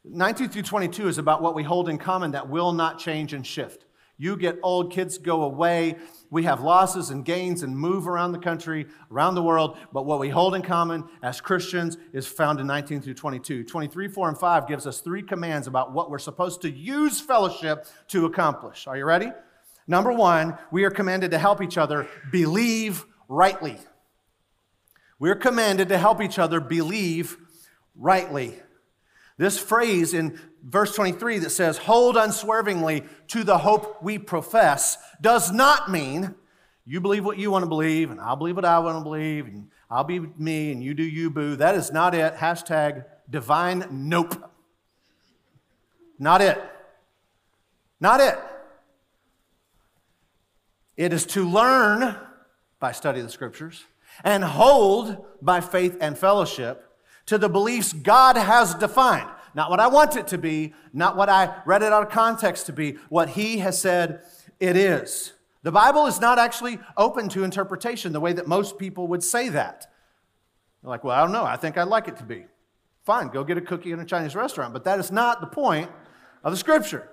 19 0.05 0.49
through 0.49 0.63
22 0.63 1.09
is 1.09 1.19
about 1.19 1.43
what 1.43 1.55
we 1.55 1.63
hold 1.63 1.89
in 1.89 1.99
common 1.99 2.31
that 2.33 2.49
will 2.49 2.73
not 2.73 2.99
change 2.99 3.33
and 3.33 3.47
shift. 3.47 3.85
You 4.17 4.37
get 4.37 4.59
old, 4.63 4.93
kids 4.93 5.17
go 5.17 5.43
away. 5.43 5.97
We 6.31 6.43
have 6.43 6.61
losses 6.61 7.09
and 7.09 7.25
gains 7.25 7.63
and 7.63 7.77
move 7.77 8.07
around 8.07 8.33
the 8.33 8.39
country, 8.39 8.87
around 9.11 9.35
the 9.35 9.43
world. 9.43 9.79
But 9.95 10.05
what 10.05 10.19
we 10.19 10.29
hold 10.29 10.55
in 10.55 10.61
common 10.61 11.05
as 11.23 11.41
Christians 11.41 11.97
is 12.13 12.27
found 12.27 12.61
in 12.61 12.67
19 12.67 13.01
through 13.01 13.15
22. 13.15 13.65
23, 13.65 14.09
4, 14.09 14.29
and 14.29 14.39
5 14.39 14.69
gives 14.69 14.87
us 14.87 15.01
three 15.01 15.23
commands 15.23 15.67
about 15.67 15.93
what 15.93 16.11
we're 16.11 16.19
supposed 16.19 16.61
to 16.63 16.71
use 16.71 17.19
fellowship 17.19 17.87
to 18.09 18.27
accomplish. 18.27 18.87
Are 18.87 18.97
you 18.97 19.07
ready? 19.07 19.33
Number 19.87 20.13
one, 20.13 20.59
we 20.71 20.85
are 20.85 20.91
commanded 20.91 21.31
to 21.31 21.39
help 21.39 21.63
each 21.63 21.79
other 21.79 22.07
believe 22.31 23.07
rightly. 23.27 23.79
We're 25.19 25.35
commanded 25.35 25.89
to 25.89 25.99
help 25.99 26.21
each 26.21 26.39
other 26.39 26.61
believe 26.61 27.39
rightly. 27.97 28.61
This 29.41 29.59
phrase 29.59 30.13
in 30.13 30.39
verse 30.63 30.95
23 30.95 31.39
that 31.39 31.49
says, 31.49 31.79
hold 31.79 32.19
unswervingly 32.19 33.05
to 33.29 33.43
the 33.43 33.57
hope 33.57 34.03
we 34.03 34.19
profess, 34.19 34.99
does 35.23 35.51
not 35.51 35.91
mean 35.91 36.35
you 36.85 37.01
believe 37.01 37.25
what 37.25 37.39
you 37.39 37.51
want 37.51 37.63
to 37.63 37.67
believe, 37.67 38.11
and 38.11 38.21
I'll 38.21 38.37
believe 38.37 38.57
what 38.57 38.67
I 38.67 38.79
want 38.81 38.99
to 38.99 39.03
believe, 39.03 39.47
and 39.47 39.71
I'll 39.89 40.05
be 40.05 40.21
me, 40.21 40.73
and 40.73 40.85
you 40.85 40.93
do 40.93 41.03
you, 41.03 41.31
boo. 41.31 41.57
That 41.57 41.75
is 41.75 41.91
not 41.91 42.15
it. 42.15 42.35
Hashtag 42.35 43.07
divine 43.31 43.87
nope. 43.91 44.35
Not 46.19 46.43
it. 46.43 46.63
Not 47.99 48.21
it. 48.21 48.39
It 50.99 51.15
is 51.15 51.25
to 51.29 51.49
learn 51.49 52.15
by 52.79 52.93
study 52.93 53.21
of 53.21 53.27
the 53.27 53.33
scriptures 53.33 53.85
and 54.23 54.45
hold 54.45 55.25
by 55.41 55.63
faith 55.63 55.97
and 56.03 56.19
fellowship 56.19 56.90
to 57.31 57.39
the 57.39 57.49
beliefs 57.49 57.93
God 57.93 58.37
has 58.37 58.75
defined. 58.75 59.29
Not 59.55 59.71
what 59.71 59.79
I 59.79 59.87
want 59.87 60.17
it 60.17 60.27
to 60.29 60.39
be, 60.39 60.75
not 60.93 61.17
what 61.17 61.29
I 61.29 61.63
read 61.65 61.85
it 61.85 61.93
out 61.93 62.03
of 62.03 62.09
context 62.09 62.67
to 62.67 62.73
be, 62.73 62.99
what 63.09 63.29
He 63.29 63.59
has 63.59 63.81
said 63.81 64.23
it 64.59 64.77
is. 64.77 65.33
The 65.63 65.71
Bible 65.71 66.07
is 66.07 66.21
not 66.21 66.41
actually 66.41 66.81
open 66.97 67.29
to 67.29 67.45
interpretation 67.45 68.13
the 68.13 68.19
way 68.19 68.33
that 68.33 68.49
most 68.49 68.79
people 68.79 69.07
would 69.07 69.23
say 69.23 69.49
that. 69.49 69.87
They're 70.83 70.91
like, 70.91 71.05
well, 71.05 71.17
I 71.17 71.21
don't 71.23 71.31
know. 71.31 71.45
I 71.45 71.55
think 71.55 71.79
I'd 71.79 71.85
like 71.85 72.09
it 72.09 72.17
to 72.17 72.25
be. 72.25 72.47
Fine, 73.05 73.29
go 73.29 73.45
get 73.45 73.57
a 73.57 73.61
cookie 73.61 73.93
in 73.93 74.01
a 74.01 74.05
Chinese 74.05 74.35
restaurant. 74.35 74.73
But 74.73 74.83
that 74.83 74.99
is 74.99 75.13
not 75.13 75.41
the 75.41 75.47
point 75.47 75.89
of 76.43 76.51
the 76.51 76.59
scripture. 76.59 77.09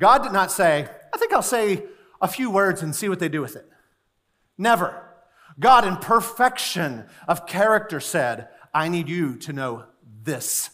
God 0.00 0.24
did 0.24 0.32
not 0.32 0.50
say, 0.50 0.88
I 1.14 1.16
think 1.16 1.32
I'll 1.32 1.42
say 1.42 1.84
a 2.20 2.26
few 2.26 2.50
words 2.50 2.82
and 2.82 2.92
see 2.92 3.08
what 3.08 3.20
they 3.20 3.28
do 3.28 3.40
with 3.40 3.54
it. 3.54 3.70
Never. 4.58 5.06
God, 5.60 5.86
in 5.86 5.96
perfection 5.96 7.04
of 7.28 7.46
character, 7.46 8.00
said, 8.00 8.48
I 8.72 8.88
need 8.88 9.08
you 9.08 9.36
to 9.36 9.52
know 9.52 9.84
this. 10.22 10.70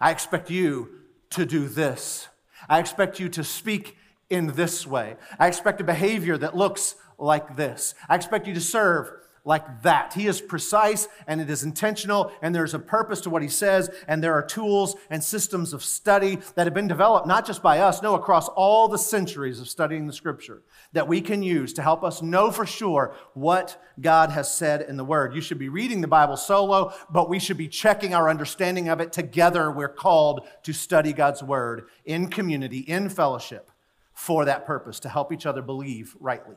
I 0.00 0.10
expect 0.10 0.50
you 0.50 0.88
to 1.30 1.44
do 1.44 1.68
this. 1.68 2.28
I 2.68 2.78
expect 2.78 3.18
you 3.18 3.28
to 3.30 3.44
speak 3.44 3.96
in 4.28 4.48
this 4.48 4.86
way. 4.86 5.16
I 5.38 5.48
expect 5.48 5.80
a 5.80 5.84
behavior 5.84 6.38
that 6.38 6.56
looks 6.56 6.94
like 7.18 7.56
this. 7.56 7.94
I 8.08 8.14
expect 8.14 8.46
you 8.46 8.54
to 8.54 8.60
serve 8.60 9.10
like 9.44 9.82
that. 9.82 10.14
He 10.14 10.26
is 10.26 10.40
precise 10.40 11.08
and 11.26 11.40
it 11.40 11.50
is 11.50 11.62
intentional, 11.62 12.32
and 12.42 12.54
there's 12.54 12.74
a 12.74 12.78
purpose 12.78 13.20
to 13.22 13.30
what 13.30 13.42
he 13.42 13.48
says, 13.48 13.90
and 14.06 14.22
there 14.22 14.34
are 14.34 14.42
tools 14.42 14.96
and 15.08 15.22
systems 15.22 15.72
of 15.72 15.82
study 15.82 16.38
that 16.54 16.66
have 16.66 16.74
been 16.74 16.88
developed 16.88 17.26
not 17.26 17.46
just 17.46 17.62
by 17.62 17.78
us, 17.78 18.02
no, 18.02 18.14
across 18.14 18.48
all 18.48 18.88
the 18.88 18.98
centuries 18.98 19.60
of 19.60 19.68
studying 19.68 20.06
the 20.06 20.12
scripture 20.12 20.62
that 20.92 21.08
we 21.08 21.20
can 21.20 21.42
use 21.42 21.72
to 21.72 21.82
help 21.82 22.02
us 22.02 22.22
know 22.22 22.50
for 22.50 22.66
sure 22.66 23.14
what 23.34 23.80
God 24.00 24.30
has 24.30 24.52
said 24.52 24.82
in 24.82 24.96
the 24.96 25.04
Word. 25.04 25.34
You 25.34 25.40
should 25.40 25.58
be 25.58 25.68
reading 25.68 26.00
the 26.00 26.08
Bible 26.08 26.36
solo, 26.36 26.92
but 27.10 27.28
we 27.28 27.38
should 27.38 27.56
be 27.56 27.68
checking 27.68 28.14
our 28.14 28.28
understanding 28.28 28.88
of 28.88 29.00
it 29.00 29.12
together. 29.12 29.70
We're 29.70 29.88
called 29.88 30.46
to 30.64 30.72
study 30.72 31.12
God's 31.12 31.42
Word 31.42 31.86
in 32.04 32.28
community, 32.28 32.80
in 32.80 33.08
fellowship, 33.08 33.70
for 34.12 34.44
that 34.44 34.66
purpose, 34.66 35.00
to 35.00 35.08
help 35.08 35.32
each 35.32 35.46
other 35.46 35.62
believe 35.62 36.16
rightly. 36.20 36.56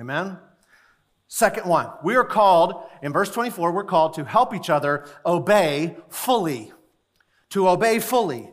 Amen? 0.00 0.38
Second 1.28 1.66
one, 1.66 1.90
we 2.04 2.14
are 2.14 2.24
called, 2.24 2.84
in 3.02 3.12
verse 3.12 3.30
24, 3.30 3.72
we're 3.72 3.84
called 3.84 4.14
to 4.14 4.24
help 4.24 4.54
each 4.54 4.70
other 4.70 5.06
obey 5.24 5.96
fully. 6.08 6.72
To 7.50 7.68
obey 7.68 7.98
fully. 7.98 8.50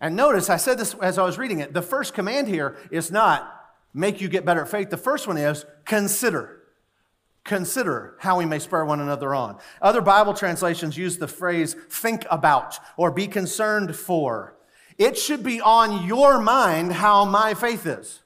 And 0.00 0.16
notice, 0.16 0.50
I 0.50 0.56
said 0.56 0.78
this 0.78 0.94
as 0.94 1.18
I 1.18 1.24
was 1.24 1.38
reading 1.38 1.60
it, 1.60 1.72
the 1.72 1.82
first 1.82 2.14
command 2.14 2.48
here 2.48 2.76
is 2.90 3.10
not 3.10 3.50
make 3.94 4.20
you 4.20 4.28
get 4.28 4.44
better 4.44 4.62
at 4.62 4.68
faith. 4.68 4.90
The 4.90 4.96
first 4.96 5.26
one 5.26 5.38
is 5.38 5.64
consider. 5.84 6.62
Consider 7.44 8.16
how 8.20 8.38
we 8.38 8.46
may 8.46 8.58
spur 8.58 8.84
one 8.84 9.00
another 9.00 9.34
on. 9.34 9.58
Other 9.80 10.00
Bible 10.00 10.34
translations 10.34 10.96
use 10.96 11.18
the 11.18 11.28
phrase 11.28 11.74
think 11.90 12.26
about 12.30 12.78
or 12.96 13.10
be 13.10 13.28
concerned 13.28 13.94
for. 13.94 14.56
It 14.98 15.16
should 15.16 15.44
be 15.44 15.60
on 15.60 16.06
your 16.06 16.40
mind 16.40 16.92
how 16.92 17.24
my 17.24 17.54
faith 17.54 17.86
is. 17.86 18.22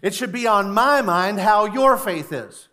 It 0.00 0.14
should 0.14 0.32
be 0.32 0.46
on 0.46 0.72
my 0.72 1.02
mind 1.02 1.40
how 1.40 1.66
your 1.66 1.96
faith 1.96 2.32
is. 2.32 2.68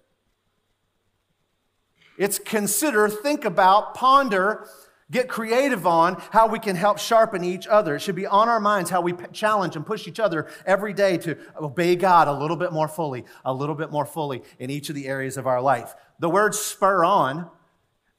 It's 2.19 2.37
consider, 2.37 3.07
think 3.07 3.45
about, 3.45 3.95
ponder, 3.95 4.67
get 5.09 5.29
creative 5.29 5.87
on 5.87 6.21
how 6.31 6.47
we 6.47 6.59
can 6.59 6.75
help 6.75 6.99
sharpen 6.99 7.45
each 7.45 7.65
other. 7.65 7.95
It 7.95 8.01
should 8.01 8.17
be 8.17 8.27
on 8.27 8.49
our 8.49 8.59
minds 8.59 8.89
how 8.89 8.99
we 8.99 9.13
challenge 9.31 9.77
and 9.77 9.85
push 9.85 10.05
each 10.05 10.19
other 10.19 10.47
every 10.65 10.93
day 10.93 11.17
to 11.19 11.37
obey 11.59 11.95
God 11.95 12.27
a 12.27 12.33
little 12.33 12.57
bit 12.57 12.73
more 12.73 12.89
fully, 12.89 13.23
a 13.45 13.53
little 13.53 13.73
bit 13.73 13.89
more 13.89 14.05
fully 14.05 14.43
in 14.59 14.69
each 14.69 14.89
of 14.89 14.95
the 14.95 15.07
areas 15.07 15.37
of 15.37 15.47
our 15.47 15.61
life. 15.61 15.95
The 16.19 16.29
words 16.29 16.59
spur 16.59 17.05
on 17.05 17.49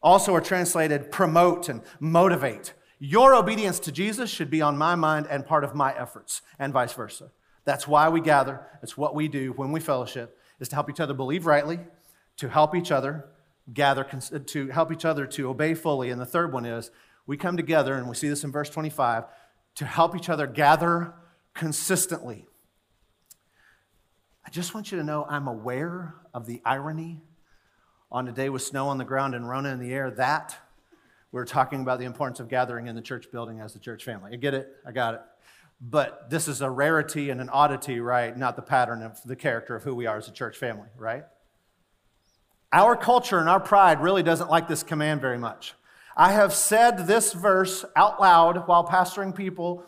also 0.02 0.34
are 0.34 0.40
translated 0.40 1.12
promote 1.12 1.68
and 1.68 1.82
motivate. 2.00 2.72
Your 2.98 3.34
obedience 3.34 3.78
to 3.80 3.92
Jesus 3.92 4.30
should 4.30 4.50
be 4.50 4.62
on 4.62 4.78
my 4.78 4.94
mind 4.94 5.26
and 5.28 5.44
part 5.44 5.62
of 5.62 5.74
my 5.74 5.94
efforts, 5.94 6.40
and 6.58 6.72
vice 6.72 6.94
versa. 6.94 7.32
That's 7.66 7.86
why 7.86 8.08
we 8.08 8.22
gather. 8.22 8.66
It's 8.82 8.96
what 8.96 9.14
we 9.14 9.28
do 9.28 9.52
when 9.52 9.72
we 9.72 9.80
fellowship, 9.80 10.38
is 10.58 10.70
to 10.70 10.74
help 10.74 10.88
each 10.88 11.00
other 11.00 11.12
believe 11.12 11.44
rightly, 11.44 11.80
to 12.38 12.48
help 12.48 12.74
each 12.74 12.90
other 12.90 13.26
gather 13.72 14.06
uh, 14.12 14.38
to 14.46 14.68
help 14.68 14.92
each 14.92 15.04
other 15.04 15.26
to 15.26 15.48
obey 15.48 15.74
fully. 15.74 16.10
And 16.10 16.20
the 16.20 16.26
third 16.26 16.52
one 16.52 16.64
is 16.64 16.90
we 17.26 17.36
come 17.36 17.56
together, 17.56 17.94
and 17.94 18.08
we 18.08 18.14
see 18.14 18.28
this 18.28 18.44
in 18.44 18.52
verse 18.52 18.70
25, 18.70 19.24
to 19.76 19.84
help 19.84 20.16
each 20.16 20.28
other 20.28 20.46
gather 20.46 21.14
consistently. 21.54 22.46
I 24.44 24.50
just 24.50 24.74
want 24.74 24.90
you 24.90 24.98
to 24.98 25.04
know 25.04 25.26
I'm 25.28 25.46
aware 25.46 26.14
of 26.34 26.46
the 26.46 26.60
irony 26.64 27.20
on 28.10 28.26
a 28.26 28.32
day 28.32 28.48
with 28.48 28.62
snow 28.62 28.88
on 28.88 28.98
the 28.98 29.04
ground 29.04 29.34
and 29.34 29.48
Rona 29.48 29.68
in 29.68 29.78
the 29.78 29.92
air 29.92 30.10
that 30.12 30.56
we're 31.32 31.44
talking 31.44 31.80
about 31.80 32.00
the 32.00 32.04
importance 32.04 32.40
of 32.40 32.48
gathering 32.48 32.88
in 32.88 32.96
the 32.96 33.02
church 33.02 33.30
building 33.30 33.60
as 33.60 33.72
the 33.72 33.78
church 33.78 34.04
family. 34.04 34.32
I 34.32 34.36
get 34.36 34.54
it, 34.54 34.68
I 34.84 34.92
got 34.92 35.14
it. 35.14 35.20
But 35.80 36.28
this 36.28 36.48
is 36.48 36.60
a 36.60 36.68
rarity 36.68 37.30
and 37.30 37.40
an 37.40 37.48
oddity, 37.48 38.00
right? 38.00 38.36
Not 38.36 38.56
the 38.56 38.62
pattern 38.62 39.02
of 39.02 39.22
the 39.24 39.36
character 39.36 39.76
of 39.76 39.84
who 39.84 39.94
we 39.94 40.06
are 40.06 40.18
as 40.18 40.28
a 40.28 40.32
church 40.32 40.56
family, 40.58 40.88
right? 40.96 41.24
Our 42.72 42.96
culture 42.96 43.38
and 43.38 43.48
our 43.48 43.60
pride 43.60 44.00
really 44.00 44.22
doesn't 44.22 44.50
like 44.50 44.68
this 44.68 44.82
command 44.82 45.20
very 45.20 45.38
much. 45.38 45.74
I 46.16 46.32
have 46.32 46.52
said 46.52 47.06
this 47.06 47.32
verse 47.32 47.84
out 47.96 48.20
loud 48.20 48.68
while 48.68 48.86
pastoring 48.86 49.34
people 49.34 49.84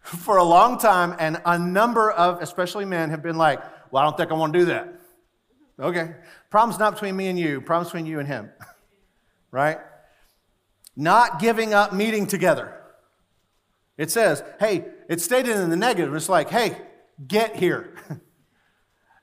for 0.00 0.36
a 0.36 0.44
long 0.44 0.78
time, 0.78 1.16
and 1.18 1.40
a 1.44 1.58
number 1.58 2.12
of, 2.12 2.40
especially 2.40 2.84
men, 2.84 3.10
have 3.10 3.22
been 3.22 3.36
like, 3.36 3.60
Well, 3.90 4.02
I 4.02 4.06
don't 4.06 4.16
think 4.16 4.30
I 4.30 4.34
want 4.34 4.52
to 4.52 4.58
do 4.60 4.64
that. 4.66 5.00
Okay. 5.80 6.14
Problem's 6.50 6.78
not 6.78 6.94
between 6.94 7.16
me 7.16 7.26
and 7.26 7.38
you, 7.38 7.60
problem's 7.60 7.88
between 7.88 8.06
you 8.06 8.18
and 8.18 8.28
him. 8.28 8.50
right? 9.50 9.78
Not 10.96 11.40
giving 11.40 11.74
up 11.74 11.92
meeting 11.92 12.26
together. 12.26 12.72
It 13.98 14.10
says, 14.10 14.42
hey, 14.60 14.84
it's 15.08 15.24
stated 15.24 15.56
in 15.56 15.70
the 15.70 15.76
negative. 15.76 16.14
It's 16.14 16.28
like, 16.28 16.50
hey, 16.50 16.76
get 17.26 17.56
here. 17.56 17.94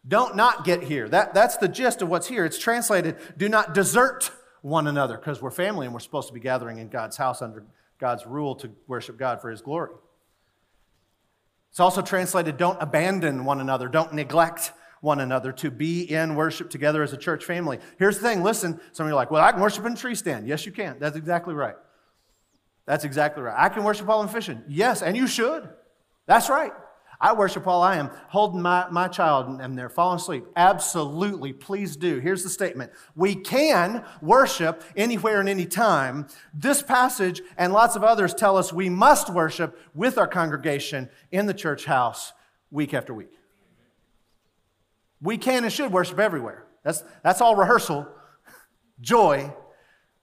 Don't 0.07 0.35
not 0.35 0.65
get 0.65 0.83
here. 0.83 1.07
That, 1.07 1.33
that's 1.33 1.57
the 1.57 1.67
gist 1.67 2.01
of 2.01 2.09
what's 2.09 2.27
here. 2.27 2.43
It's 2.45 2.57
translated, 2.57 3.17
do 3.37 3.47
not 3.47 3.73
desert 3.73 4.31
one 4.61 4.87
another, 4.87 5.17
because 5.17 5.41
we're 5.41 5.51
family 5.51 5.85
and 5.85 5.93
we're 5.93 5.99
supposed 5.99 6.27
to 6.27 6.33
be 6.33 6.39
gathering 6.39 6.77
in 6.77 6.89
God's 6.89 7.15
house 7.15 7.41
under 7.41 7.65
God's 7.99 8.25
rule 8.25 8.55
to 8.55 8.71
worship 8.87 9.17
God 9.17 9.41
for 9.41 9.49
his 9.49 9.61
glory. 9.61 9.91
It's 11.71 11.79
also 11.79 12.01
translated, 12.01 12.57
don't 12.57 12.81
abandon 12.81 13.45
one 13.45 13.61
another, 13.61 13.87
don't 13.87 14.13
neglect 14.13 14.73
one 15.01 15.19
another, 15.19 15.51
to 15.53 15.71
be 15.71 16.01
in 16.03 16.35
worship 16.35 16.69
together 16.69 17.01
as 17.01 17.13
a 17.13 17.17
church 17.17 17.45
family. 17.45 17.79
Here's 17.97 18.19
the 18.19 18.27
thing 18.27 18.43
listen, 18.43 18.79
some 18.91 19.05
of 19.05 19.09
you 19.09 19.13
are 19.13 19.15
like, 19.15 19.31
well, 19.31 19.43
I 19.43 19.51
can 19.51 19.61
worship 19.61 19.85
in 19.85 19.93
a 19.93 19.95
tree 19.95 20.15
stand. 20.15 20.47
Yes, 20.47 20.65
you 20.65 20.71
can. 20.71 20.97
That's 20.99 21.15
exactly 21.15 21.53
right. 21.53 21.75
That's 22.85 23.05
exactly 23.05 23.41
right. 23.41 23.55
I 23.57 23.69
can 23.69 23.83
worship 23.83 24.05
while 24.05 24.19
I'm 24.19 24.27
fishing. 24.27 24.61
Yes, 24.67 25.01
and 25.01 25.15
you 25.15 25.27
should. 25.27 25.67
That's 26.25 26.49
right. 26.49 26.73
I 27.23 27.31
worship 27.31 27.65
while 27.65 27.81
I 27.81 27.95
am 27.95 28.11
holding 28.27 28.61
my, 28.61 28.85
my 28.91 29.07
child 29.07 29.61
and 29.61 29.77
they're 29.77 29.87
falling 29.87 30.17
asleep. 30.17 30.43
Absolutely, 30.57 31.53
please 31.53 31.95
do. 31.95 32.19
Here's 32.19 32.43
the 32.43 32.49
statement 32.49 32.91
We 33.15 33.33
can 33.33 34.03
worship 34.21 34.83
anywhere 34.97 35.39
and 35.39 35.47
any 35.47 35.65
time. 35.65 36.27
This 36.53 36.83
passage 36.83 37.41
and 37.57 37.71
lots 37.71 37.95
of 37.95 38.03
others 38.03 38.33
tell 38.33 38.57
us 38.57 38.73
we 38.73 38.89
must 38.89 39.29
worship 39.29 39.79
with 39.95 40.17
our 40.17 40.27
congregation 40.27 41.09
in 41.31 41.45
the 41.45 41.53
church 41.53 41.85
house 41.85 42.33
week 42.69 42.93
after 42.93 43.13
week. 43.13 43.31
We 45.21 45.37
can 45.37 45.63
and 45.63 45.71
should 45.71 45.93
worship 45.93 46.19
everywhere. 46.19 46.65
That's, 46.83 47.05
that's 47.23 47.39
all 47.39 47.55
rehearsal, 47.55 48.05
joy. 48.99 49.53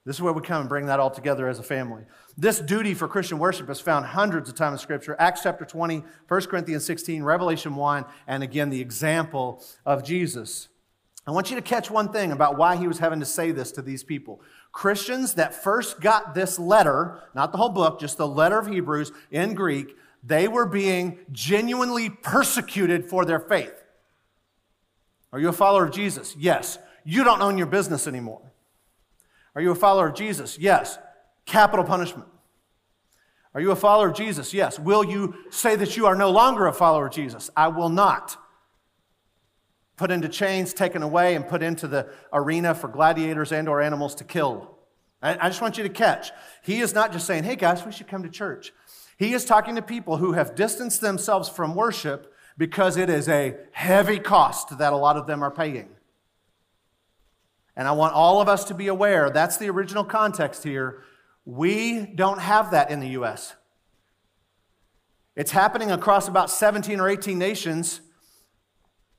This 0.03 0.15
is 0.15 0.21
where 0.21 0.33
we 0.33 0.41
come 0.41 0.61
and 0.61 0.69
bring 0.69 0.87
that 0.87 0.99
all 0.99 1.11
together 1.11 1.47
as 1.47 1.59
a 1.59 1.63
family. 1.63 2.03
This 2.35 2.59
duty 2.59 2.95
for 2.95 3.07
Christian 3.07 3.37
worship 3.37 3.69
is 3.69 3.79
found 3.79 4.05
hundreds 4.07 4.49
of 4.49 4.55
times 4.55 4.79
in 4.79 4.83
Scripture 4.83 5.15
Acts 5.19 5.43
chapter 5.43 5.63
20, 5.63 6.03
1 6.27 6.41
Corinthians 6.47 6.85
16, 6.85 7.21
Revelation 7.21 7.75
1, 7.75 8.05
and 8.25 8.41
again, 8.41 8.71
the 8.71 8.81
example 8.81 9.63
of 9.85 10.03
Jesus. 10.03 10.69
I 11.27 11.31
want 11.31 11.51
you 11.51 11.55
to 11.55 11.61
catch 11.61 11.91
one 11.91 12.11
thing 12.11 12.31
about 12.31 12.57
why 12.57 12.77
he 12.77 12.87
was 12.87 12.97
having 12.97 13.19
to 13.19 13.27
say 13.27 13.51
this 13.51 13.71
to 13.73 13.83
these 13.83 14.03
people. 14.03 14.41
Christians 14.71 15.35
that 15.35 15.53
first 15.53 16.01
got 16.01 16.33
this 16.33 16.57
letter, 16.57 17.19
not 17.35 17.51
the 17.51 17.59
whole 17.59 17.69
book, 17.69 17.99
just 17.99 18.17
the 18.17 18.27
letter 18.27 18.57
of 18.57 18.67
Hebrews 18.67 19.11
in 19.29 19.53
Greek, 19.53 19.95
they 20.23 20.47
were 20.47 20.65
being 20.65 21.19
genuinely 21.31 22.09
persecuted 22.09 23.05
for 23.05 23.23
their 23.23 23.39
faith. 23.39 23.83
Are 25.31 25.39
you 25.39 25.49
a 25.49 25.53
follower 25.53 25.85
of 25.85 25.91
Jesus? 25.91 26.35
Yes. 26.37 26.79
You 27.03 27.23
don't 27.23 27.41
own 27.41 27.57
your 27.57 27.67
business 27.67 28.07
anymore. 28.07 28.50
Are 29.55 29.61
you 29.61 29.71
a 29.71 29.75
follower 29.75 30.07
of 30.07 30.15
Jesus? 30.15 30.57
Yes 30.57 30.97
capital 31.45 31.85
punishment. 31.85 32.27
Are 33.53 33.61
you 33.61 33.71
a 33.71 33.75
follower 33.75 34.09
of 34.09 34.15
Jesus? 34.15 34.53
Yes. 34.53 34.79
Will 34.79 35.03
you 35.03 35.35
say 35.49 35.75
that 35.75 35.97
you 35.97 36.05
are 36.05 36.15
no 36.15 36.31
longer 36.31 36.67
a 36.67 36.73
follower 36.73 37.07
of 37.07 37.13
Jesus? 37.13 37.49
I 37.55 37.67
will 37.67 37.89
not. 37.89 38.37
Put 39.97 40.09
into 40.09 40.29
chains, 40.29 40.73
taken 40.73 41.03
away, 41.03 41.35
and 41.35 41.47
put 41.47 41.61
into 41.61 41.87
the 41.87 42.09
arena 42.31 42.73
for 42.73 42.87
gladiators 42.87 43.51
and 43.51 43.67
or 43.67 43.81
animals 43.81 44.15
to 44.15 44.23
kill. 44.23 44.77
I 45.21 45.49
just 45.49 45.61
want 45.61 45.77
you 45.77 45.83
to 45.83 45.89
catch. 45.89 46.31
He 46.63 46.79
is 46.79 46.95
not 46.95 47.11
just 47.11 47.27
saying, 47.27 47.43
hey 47.43 47.55
guys, 47.55 47.85
we 47.85 47.91
should 47.91 48.07
come 48.07 48.23
to 48.23 48.29
church. 48.29 48.73
He 49.17 49.33
is 49.33 49.45
talking 49.45 49.75
to 49.75 49.83
people 49.83 50.17
who 50.17 50.31
have 50.31 50.55
distanced 50.55 50.99
themselves 50.99 51.47
from 51.47 51.75
worship 51.75 52.33
because 52.57 52.97
it 52.97 53.07
is 53.07 53.29
a 53.29 53.55
heavy 53.71 54.17
cost 54.17 54.79
that 54.79 54.93
a 54.93 54.97
lot 54.97 55.17
of 55.17 55.27
them 55.27 55.43
are 55.43 55.51
paying. 55.51 55.89
And 57.75 57.87
I 57.87 57.91
want 57.91 58.13
all 58.13 58.41
of 58.41 58.49
us 58.49 58.65
to 58.65 58.73
be 58.73 58.87
aware 58.87 59.29
that's 59.29 59.57
the 59.57 59.69
original 59.69 60.03
context 60.03 60.63
here 60.63 61.03
we 61.45 62.05
don't 62.05 62.39
have 62.39 62.71
that 62.71 62.91
in 62.91 62.99
the 62.99 63.09
U.S. 63.09 63.55
It's 65.35 65.51
happening 65.51 65.91
across 65.91 66.27
about 66.27 66.49
17 66.49 66.99
or 66.99 67.09
18 67.09 67.37
nations. 67.37 68.01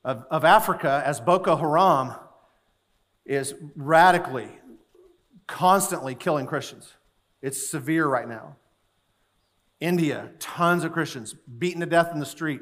of, 0.05 0.25
of 0.31 0.45
Africa 0.45 1.03
as 1.05 1.21
Boko 1.21 1.57
Haram 1.57 2.15
is 3.25 3.55
radically, 3.77 4.49
constantly 5.47 6.15
killing 6.15 6.47
Christians. 6.47 6.93
It's 7.41 7.71
severe 7.71 8.07
right 8.07 8.29
now. 8.29 8.57
India, 9.81 10.31
tons 10.38 10.85
of 10.85 10.93
Christians 10.93 11.35
beaten 11.35 11.81
to 11.81 11.87
death 11.87 12.11
in 12.12 12.21
the 12.21 12.27
street. 12.27 12.61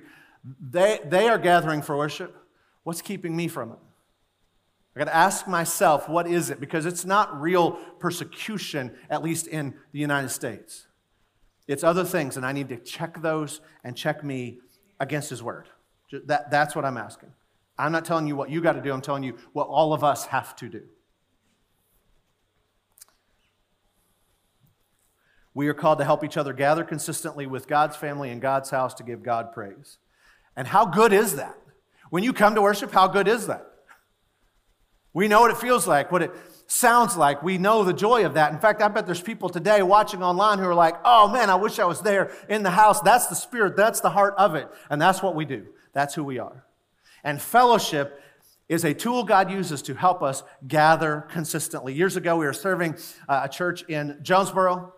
They, 0.59 1.01
they 1.05 1.29
are 1.29 1.39
gathering 1.39 1.83
for 1.83 1.97
worship. 1.97 2.35
What's 2.83 3.03
keeping 3.03 3.37
me 3.37 3.47
from 3.47 3.73
it? 3.73 3.79
I 4.95 4.99
got 4.99 5.05
to 5.05 5.17
ask 5.17 5.47
myself, 5.47 6.09
what 6.09 6.27
is 6.27 6.51
it? 6.51 6.61
Because 6.61 6.85
it's 6.85 7.05
not 7.05 7.41
real 7.41 7.73
persecution, 8.01 8.97
at 9.09 9.23
least 9.23 9.47
in 9.47 9.75
the 9.93 10.01
United 10.01 10.31
States. 10.31 10.89
It's 11.69 11.85
other 11.85 12.05
things, 12.05 12.37
and 12.37 12.45
I 12.45 12.53
need 12.53 12.69
to 12.71 12.77
check 12.77 13.23
those 13.23 13.61
and 13.85 13.97
check 13.97 14.25
me 14.25 14.59
against 14.99 15.31
His 15.31 15.43
Word. 15.43 15.69
That, 16.27 16.51
that's 16.51 16.75
what 16.75 16.85
I'm 16.85 16.97
asking. 16.97 17.31
I'm 17.79 17.93
not 17.93 18.05
telling 18.05 18.27
you 18.27 18.35
what 18.35 18.51
you 18.51 18.61
got 18.61 18.73
to 18.73 18.83
do, 18.83 18.93
I'm 18.93 19.01
telling 19.01 19.23
you 19.23 19.39
what 19.53 19.69
all 19.69 19.93
of 19.93 20.03
us 20.03 20.27
have 20.27 20.57
to 20.57 20.69
do. 20.69 20.83
We 25.55 25.69
are 25.69 25.75
called 25.75 25.99
to 25.99 26.05
help 26.05 26.25
each 26.25 26.37
other 26.37 26.53
gather 26.53 26.85
consistently 26.85 27.47
with 27.47 27.67
God's 27.69 27.97
family 27.97 28.31
and 28.31 28.41
God's 28.41 28.71
house 28.71 28.95
to 28.95 29.03
give 29.03 29.23
God 29.23 29.53
praise. 29.53 29.99
And 30.57 30.67
how 30.67 30.85
good 30.85 31.13
is 31.13 31.37
that? 31.37 31.57
When 32.11 32.23
you 32.23 32.33
come 32.33 32.55
to 32.55 32.63
worship, 32.63 32.93
how 32.93 33.09
good 33.09 33.29
is 33.29 33.47
that? 33.47 33.70
We 35.13 35.29
know 35.29 35.41
what 35.41 35.51
it 35.51 35.57
feels 35.57 35.87
like, 35.87 36.13
what 36.13 36.23
it 36.23 36.33
sounds 36.67 37.17
like. 37.17 37.43
We 37.43 37.59
know 37.59 37.83
the 37.83 37.93
joy 37.93 38.25
of 38.25 38.35
that. 38.35 38.53
In 38.53 38.61
fact, 38.61 38.81
I 38.81 38.89
bet 38.89 39.07
there's 39.07 39.21
people 39.21 39.49
today 39.49 39.83
watching 39.83 40.23
online 40.23 40.59
who 40.59 40.67
are 40.67 40.75
like, 40.75 40.95
oh 41.05 41.29
man, 41.29 41.51
I 41.51 41.57
wish 41.57 41.79
I 41.79 41.85
was 41.85 42.01
there 42.01 42.31
in 42.49 42.63
the 42.63 42.71
house. 42.71 43.01
That's 43.01 43.27
the 43.27 43.35
spirit, 43.35 43.77
that's 43.77 44.01
the 44.01 44.11
heart 44.11 44.35
of 44.39 44.55
it. 44.55 44.69
And 44.89 45.03
that's 45.03 45.23
what 45.23 45.35
we 45.35 45.45
do, 45.45 45.67
that's 45.93 46.15
who 46.15 46.23
we 46.23 46.39
are. 46.39 46.65
And 47.25 47.43
fellowship 47.43 48.23
is 48.69 48.85
a 48.85 48.95
tool 48.95 49.25
God 49.25 49.51
uses 49.51 49.83
to 49.83 49.95
help 49.95 50.23
us 50.23 50.45
gather 50.67 51.27
consistently. 51.29 51.93
Years 51.93 52.17
ago, 52.17 52.37
we 52.37 52.47
were 52.47 52.53
serving 52.53 52.95
uh, 53.29 53.41
a 53.45 53.49
church 53.49 53.83
in 53.89 54.19
Jonesboro. 54.23 54.95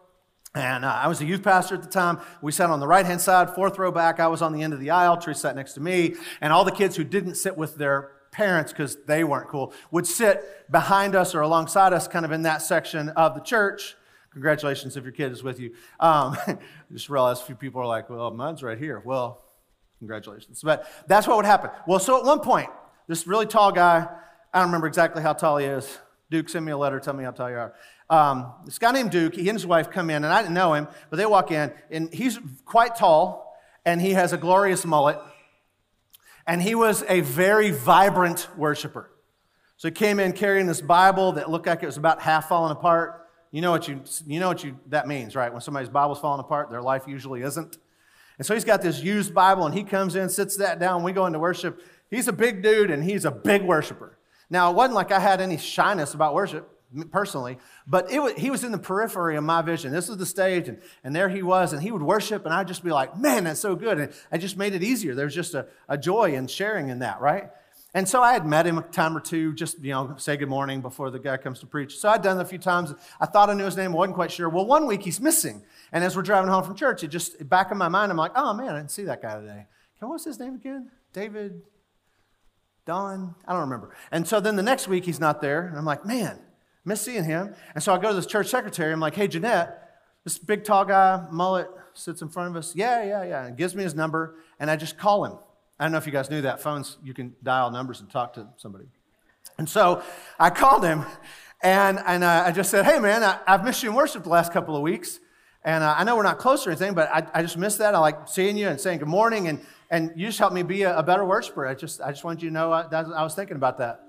And 0.55 0.85
uh, 0.85 0.92
I 0.92 1.09
was 1.09 1.22
a 1.22 1.25
youth 1.25 1.42
pastor 1.42 1.77
at 1.77 1.83
the 1.83 1.88
time. 1.88 2.20
We 2.42 2.53
sat 2.53 2.68
on 2.68 2.81
the 2.81 2.87
right 2.87 3.07
hand 3.07 3.22
side, 3.22 3.55
fourth 3.55 3.79
row 3.79 3.90
back. 3.90 4.20
I 4.20 4.29
was 4.29 4.42
on 4.42 4.53
the 4.53 4.62
end 4.62 4.75
of 4.75 4.81
the 4.81 4.90
aisle. 4.90 5.16
Tree 5.16 5.33
sat 5.33 5.57
next 5.57 5.72
to 5.72 5.81
me. 5.81 6.16
And 6.42 6.53
all 6.53 6.64
the 6.64 6.70
kids 6.70 6.96
who 6.96 7.05
didn't 7.05 7.37
sit 7.37 7.57
with 7.57 7.77
their 7.77 8.11
parents, 8.33 8.73
because 8.73 8.97
they 9.07 9.23
weren't 9.23 9.49
cool, 9.49 9.73
would 9.90 10.07
sit 10.07 10.71
behind 10.71 11.14
us 11.14 11.35
or 11.35 11.42
alongside 11.42 11.92
us, 11.92 12.09
kind 12.09 12.25
of 12.25 12.33
in 12.33 12.42
that 12.42 12.62
section 12.62 13.11
of 13.11 13.35
the 13.35 13.40
church. 13.40 13.95
Congratulations 14.33 14.97
if 14.97 15.05
your 15.05 15.12
kid 15.12 15.31
is 15.31 15.42
with 15.42 15.61
you. 15.61 15.75
Um, 16.01 16.37
just 16.92 17.09
realized 17.09 17.42
a 17.42 17.45
few 17.45 17.55
people 17.55 17.81
are 17.83 17.87
like, 17.87 18.09
well, 18.11 18.31
mine's 18.31 18.62
right 18.62 18.79
here. 18.79 19.01
Well, 19.05 19.45
congratulations. 19.99 20.62
But 20.64 20.90
that's 21.07 21.29
what 21.29 21.37
would 21.37 21.47
happen. 21.47 21.71
Well, 21.87 22.01
so 22.01 22.18
at 22.18 22.25
one 22.25 22.40
point, 22.40 22.71
this 23.07 23.27
really 23.27 23.47
tall 23.47 23.71
guy, 23.71 24.09
I 24.53 24.59
don't 24.59 24.68
remember 24.68 24.87
exactly 24.87 25.23
how 25.23 25.35
tall 25.35 25.59
he 25.59 25.66
is. 25.66 25.99
Duke, 26.31 26.49
send 26.49 26.64
me 26.64 26.73
a 26.73 26.79
letter, 26.79 26.99
tell 26.99 27.12
me 27.12 27.25
how 27.25 27.31
tall 27.31 27.51
you 27.51 27.57
are. 27.57 27.75
Um, 28.09 28.53
this 28.64 28.79
guy 28.79 28.90
named 28.92 29.11
Duke, 29.11 29.35
he 29.35 29.49
and 29.49 29.57
his 29.57 29.66
wife 29.66 29.90
come 29.90 30.09
in, 30.09 30.25
and 30.25 30.33
I 30.33 30.40
didn't 30.40 30.55
know 30.55 30.73
him, 30.73 30.88
but 31.11 31.16
they 31.16 31.27
walk 31.27 31.51
in, 31.51 31.73
and 31.90 32.12
he's 32.12 32.38
quite 32.64 32.97
tall, 32.97 33.55
and 33.85 34.01
he 34.01 34.12
has 34.12 34.33
a 34.33 34.38
glorious 34.38 34.87
mullet, 34.87 35.18
and 36.47 36.63
he 36.63 36.75
was 36.75 37.05
a 37.09 37.21
very 37.21 37.71
vibrant 37.71 38.49
worshiper. 38.57 39.11
So 39.77 39.89
he 39.89 39.93
came 39.93 40.21
in 40.21 40.33
carrying 40.33 40.67
this 40.67 40.81
Bible 40.81 41.33
that 41.33 41.51
looked 41.51 41.67
like 41.67 41.83
it 41.83 41.87
was 41.87 41.97
about 41.97 42.21
half 42.21 42.49
falling 42.49 42.73
apart. 42.73 43.27
You 43.51 43.61
know 43.61 43.71
what 43.71 43.89
you, 43.89 44.01
you 44.27 44.41
know 44.41 44.49
what 44.49 44.65
you, 44.65 44.79
that 44.89 45.07
means, 45.07 45.35
right? 45.35 45.53
When 45.53 45.61
somebody's 45.61 45.89
Bible's 45.89 46.21
falling 46.21 46.41
apart, 46.41 46.71
their 46.71 46.83
life 46.83 47.05
usually 47.07 47.43
isn't. 47.43 47.79
And 48.39 48.47
so 48.47 48.55
he's 48.55 48.65
got 48.65 48.81
this 48.81 49.03
used 49.03 49.35
Bible, 49.35 49.67
and 49.67 49.75
he 49.75 49.85
comes 49.85 50.17
in, 50.17 50.29
sits 50.29 50.57
that 50.57 50.79
down. 50.79 51.03
We 51.03 51.13
go 51.13 51.27
into 51.27 51.39
worship. 51.39 51.83
He's 52.11 52.29
a 52.29 52.33
big 52.33 52.63
dude, 52.63 52.91
and 52.91 53.05
he's 53.05 53.25
a 53.25 53.31
big 53.31 53.63
worshiper. 53.63 54.19
Now, 54.49 54.71
it 54.71 54.75
wasn't 54.75 54.95
like 54.95 55.13
I 55.13 55.21
had 55.21 55.41
any 55.41 55.59
shyness 55.59 56.15
about 56.15 56.35
worship 56.35 56.69
personally, 57.11 57.59
but 57.87 58.11
it 58.11 58.21
was, 58.21 58.33
he 58.35 58.51
was 58.51 58.65
in 58.65 58.73
the 58.73 58.79
periphery 58.79 59.37
of 59.37 59.45
my 59.45 59.63
vision. 59.63 59.93
This 59.93 60.09
was 60.09 60.19
the 60.19 60.27
stage, 60.27 60.69
and, 60.69 60.81
and 61.05 61.15
there 61.15 61.29
he 61.29 61.43
was, 61.43 61.73
and 61.73 61.83
he 61.83 61.91
would 61.91 62.03
worship, 62.03 62.45
and 62.45 62.53
I'd 62.55 62.69
just 62.69 62.85
be 62.85 62.91
like, 62.91 63.19
man, 63.19 63.45
that's 63.45 63.61
so 63.61 63.75
good. 63.75 63.99
And 63.99 64.13
I 64.31 64.39
just 64.39 64.57
made 64.57 64.75
it 64.75 64.83
easier. 64.83 65.15
There's 65.15 65.35
just 65.35 65.55
a, 65.55 65.67
a 65.89 65.97
joy 65.97 66.35
in 66.35 66.47
sharing 66.47 66.89
in 66.89 67.01
that, 67.01 67.21
right? 67.21 67.51
And 67.95 68.09
so 68.09 68.23
I 68.23 68.33
had 68.33 68.47
met 68.47 68.67
him 68.67 68.79
a 68.79 68.83
time 68.83 69.15
or 69.17 69.21
two, 69.21 69.53
just, 69.53 69.79
you 69.81 69.91
know, 69.91 70.15
say 70.17 70.39
good 70.39 70.49
morning 70.49 70.81
before 70.81 71.11
the 71.11 71.19
guy 71.19 71.37
comes 71.37 71.61
to 71.61 71.67
preach. 71.67 71.99
So 71.99 72.09
I'd 72.09 72.23
done 72.23 72.39
it 72.39 72.43
a 72.43 72.47
few 72.47 72.59
times. 72.59 72.95
I 73.21 73.27
thought 73.27 73.51
I 73.51 73.55
knew 73.55 73.67
his 73.67 73.77
name, 73.77 73.93
wasn't 73.93 74.15
quite 74.15 74.33
sure. 74.33 74.49
Well, 74.49 74.65
one 74.65 74.87
week 74.87 75.03
he's 75.03 75.21
missing. 75.21 75.63
And 75.93 76.03
as 76.03 76.17
we're 76.17 76.23
driving 76.23 76.49
home 76.49 76.65
from 76.65 76.75
church, 76.75 77.05
it 77.05 77.09
just, 77.09 77.47
back 77.51 77.71
in 77.71 77.77
my 77.77 77.89
mind, 77.89 78.11
I'm 78.11 78.17
like, 78.17 78.33
oh 78.35 78.55
man, 78.55 78.71
I 78.71 78.79
didn't 78.79 78.93
see 78.93 79.05
that 79.05 79.21
guy 79.21 79.39
today. 79.39 79.67
What's 80.01 80.25
his 80.25 80.41
name 80.41 80.55
again? 80.55 80.91
David? 81.13 81.63
Don? 82.87 83.35
I 83.47 83.53
don't 83.53 83.61
remember. 83.61 83.95
And 84.11 84.27
so 84.27 84.41
then 84.41 84.57
the 84.57 84.63
next 84.63 84.89
week 84.89 85.05
he's 85.05 85.21
not 85.21 85.41
there. 85.41 85.67
And 85.67 85.77
I'm 85.77 85.85
like, 85.85 86.05
man, 86.05 86.41
miss 86.85 87.01
seeing 87.01 87.25
him. 87.25 87.55
And 87.75 87.83
so 87.83 87.95
I 87.95 87.99
go 87.99 88.09
to 88.09 88.14
this 88.14 88.27
church 88.27 88.49
secretary. 88.49 88.92
I'm 88.92 89.01
like, 89.01 89.14
hey, 89.14 89.29
Jeanette, 89.29 89.90
this 90.25 90.38
big 90.38 90.64
tall 90.64 90.85
guy, 90.85 91.27
mullet, 91.31 91.68
sits 91.95 92.23
in 92.23 92.29
front 92.29 92.51
of 92.51 92.57
us. 92.57 92.75
Yeah, 92.75 93.05
yeah, 93.05 93.25
yeah. 93.25 93.47
And 93.47 93.57
gives 93.57 93.75
me 93.75 93.83
his 93.83 93.95
number, 93.95 94.37
and 94.59 94.71
I 94.71 94.77
just 94.77 94.99
call 94.99 95.25
him. 95.25 95.38
I 95.79 95.85
don't 95.85 95.92
know 95.92 95.99
if 95.99 96.07
you 96.07 96.12
guys 96.12 96.31
knew 96.31 96.42
that. 96.42 96.61
Phones, 96.61 96.99
you 97.03 97.14
can 97.14 97.35
dial 97.42 97.71
numbers 97.71 98.01
and 98.01 98.11
talk 98.11 98.35
to 98.35 98.47
somebody. 98.57 98.85
And 99.59 99.68
so 99.68 100.03
I 100.38 100.51
called 100.51 100.85
him, 100.85 101.05
and, 101.62 101.99
and 102.07 102.25
uh, 102.25 102.45
I 102.47 102.53
just 102.53 102.71
said, 102.71 102.85
hey, 102.85 102.99
man, 102.99 103.23
I, 103.23 103.38
have 103.47 103.64
missed 103.64 103.83
you 103.83 103.90
in 103.90 103.97
worship 103.97 104.25
the 104.25 104.31
last 104.31 104.53
couple 104.53 104.77
of 104.77 104.83
weeks. 104.83 105.21
And 105.64 105.85
uh, 105.85 105.95
I 105.97 106.05
know 106.05 106.16
we're 106.16 106.25
not 106.25 106.38
close 106.38 106.66
or 106.66 106.71
anything, 106.71 106.95
but 106.95 107.09
I, 107.12 107.27
I 107.35 107.42
just 107.42 107.57
missed 107.57 107.79
that. 107.79 107.95
I 107.95 107.99
like 107.99 108.29
seeing 108.29 108.57
you 108.57 108.68
and 108.68 108.81
saying 108.81 108.99
good 108.99 109.09
morning, 109.09 109.49
and, 109.49 109.64
and 109.90 110.12
you 110.16 110.27
just 110.27 110.38
helped 110.38 110.55
me 110.55 110.62
be 110.62 110.83
a, 110.83 110.99
a 110.99 111.03
better 111.03 111.25
worshiper. 111.25 111.66
I 111.66 111.75
just, 111.75 112.01
I 112.01 112.11
just 112.11 112.25
wanted 112.25 112.42
you 112.42 112.49
to 112.49 112.55
know 112.55 112.73
I, 112.73 112.83
uh, 112.83 113.11
I 113.14 113.23
was 113.23 113.35
thinking 113.35 113.57
about 113.57 113.79
that. 113.79 114.01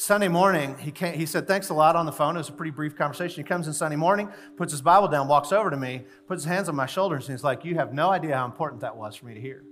Sunday 0.00 0.28
morning, 0.28 0.78
he, 0.78 0.90
came, 0.90 1.12
he 1.12 1.26
said, 1.26 1.46
Thanks 1.46 1.68
a 1.68 1.74
lot 1.74 1.94
on 1.94 2.06
the 2.06 2.12
phone. 2.12 2.34
It 2.34 2.38
was 2.38 2.48
a 2.48 2.52
pretty 2.52 2.70
brief 2.70 2.96
conversation. 2.96 3.44
He 3.44 3.46
comes 3.46 3.66
in 3.66 3.74
Sunday 3.74 3.96
morning, 3.96 4.30
puts 4.56 4.72
his 4.72 4.80
Bible 4.80 5.08
down, 5.08 5.28
walks 5.28 5.52
over 5.52 5.68
to 5.68 5.76
me, 5.76 6.04
puts 6.26 6.42
his 6.42 6.48
hands 6.50 6.70
on 6.70 6.74
my 6.74 6.86
shoulders, 6.86 7.28
and 7.28 7.36
he's 7.36 7.44
like, 7.44 7.66
You 7.66 7.74
have 7.74 7.92
no 7.92 8.08
idea 8.08 8.34
how 8.34 8.46
important 8.46 8.80
that 8.80 8.96
was 8.96 9.14
for 9.14 9.26
me 9.26 9.34
to 9.34 9.40
hear. 9.42 9.62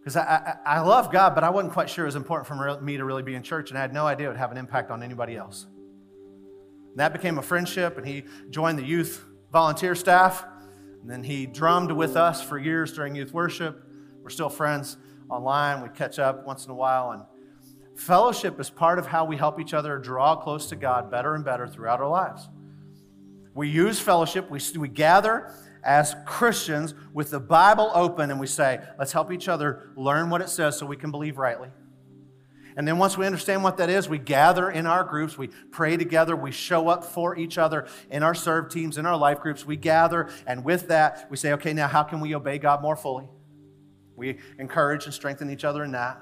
Because 0.00 0.16
I, 0.16 0.22
I, 0.64 0.76
I, 0.76 0.80
love 0.80 1.12
God, 1.12 1.34
but 1.34 1.44
I 1.44 1.50
wasn't 1.50 1.74
quite 1.74 1.90
sure 1.90 2.06
it 2.06 2.08
was 2.08 2.16
important 2.16 2.46
for 2.46 2.80
me 2.80 2.96
to 2.96 3.04
really 3.04 3.22
be 3.22 3.34
in 3.34 3.42
church, 3.42 3.68
and 3.68 3.76
I 3.76 3.82
had 3.82 3.92
no 3.92 4.06
idea 4.06 4.28
it 4.28 4.30
would 4.30 4.38
have 4.38 4.52
an 4.52 4.56
impact 4.56 4.90
on 4.90 5.02
anybody 5.02 5.36
else. 5.36 5.66
And 6.88 6.96
that 6.96 7.12
became 7.12 7.36
a 7.36 7.42
friendship, 7.42 7.98
and 7.98 8.06
he 8.06 8.24
joined 8.48 8.78
the 8.78 8.86
youth 8.86 9.22
volunteer 9.52 9.94
staff, 9.94 10.46
and 11.02 11.10
then 11.10 11.22
he 11.22 11.44
drummed 11.44 11.92
with 11.92 12.16
us 12.16 12.42
for 12.42 12.56
years 12.56 12.94
during 12.94 13.14
youth 13.14 13.34
worship. 13.34 13.84
We're 14.22 14.30
still 14.30 14.48
friends 14.48 14.96
online. 15.28 15.82
We 15.82 15.90
catch 15.90 16.18
up 16.18 16.46
once 16.46 16.64
in 16.64 16.70
a 16.70 16.74
while, 16.74 17.10
and 17.10 17.22
Fellowship 17.96 18.58
is 18.58 18.70
part 18.70 18.98
of 18.98 19.06
how 19.06 19.24
we 19.24 19.36
help 19.36 19.60
each 19.60 19.74
other 19.74 19.98
draw 19.98 20.36
close 20.36 20.68
to 20.68 20.76
God 20.76 21.10
better 21.10 21.34
and 21.34 21.44
better 21.44 21.68
throughout 21.68 22.00
our 22.00 22.08
lives. 22.08 22.48
We 23.54 23.68
use 23.68 24.00
fellowship, 24.00 24.50
we, 24.50 24.60
we 24.76 24.88
gather 24.88 25.54
as 25.84 26.16
Christians 26.26 26.94
with 27.12 27.30
the 27.30 27.38
Bible 27.38 27.92
open 27.94 28.30
and 28.30 28.40
we 28.40 28.46
say, 28.46 28.80
let's 28.98 29.12
help 29.12 29.30
each 29.30 29.48
other 29.48 29.90
learn 29.96 30.30
what 30.30 30.40
it 30.40 30.48
says 30.48 30.78
so 30.78 30.86
we 30.86 30.96
can 30.96 31.10
believe 31.10 31.38
rightly. 31.38 31.68
And 32.76 32.88
then 32.88 32.98
once 32.98 33.16
we 33.16 33.24
understand 33.24 33.62
what 33.62 33.76
that 33.76 33.88
is, 33.88 34.08
we 34.08 34.18
gather 34.18 34.68
in 34.68 34.86
our 34.86 35.04
groups, 35.04 35.38
we 35.38 35.48
pray 35.70 35.96
together, 35.96 36.34
we 36.34 36.50
show 36.50 36.88
up 36.88 37.04
for 37.04 37.36
each 37.36 37.56
other 37.56 37.86
in 38.10 38.24
our 38.24 38.34
serve 38.34 38.68
teams, 38.68 38.98
in 38.98 39.06
our 39.06 39.16
life 39.16 39.40
groups. 39.40 39.64
We 39.64 39.76
gather, 39.76 40.28
and 40.46 40.64
with 40.64 40.88
that, 40.88 41.28
we 41.30 41.36
say, 41.36 41.52
okay, 41.52 41.72
now 41.72 41.86
how 41.86 42.02
can 42.02 42.18
we 42.18 42.34
obey 42.34 42.58
God 42.58 42.82
more 42.82 42.96
fully? 42.96 43.28
We 44.16 44.38
encourage 44.58 45.04
and 45.04 45.14
strengthen 45.14 45.50
each 45.50 45.64
other 45.64 45.84
in 45.84 45.92
that. 45.92 46.20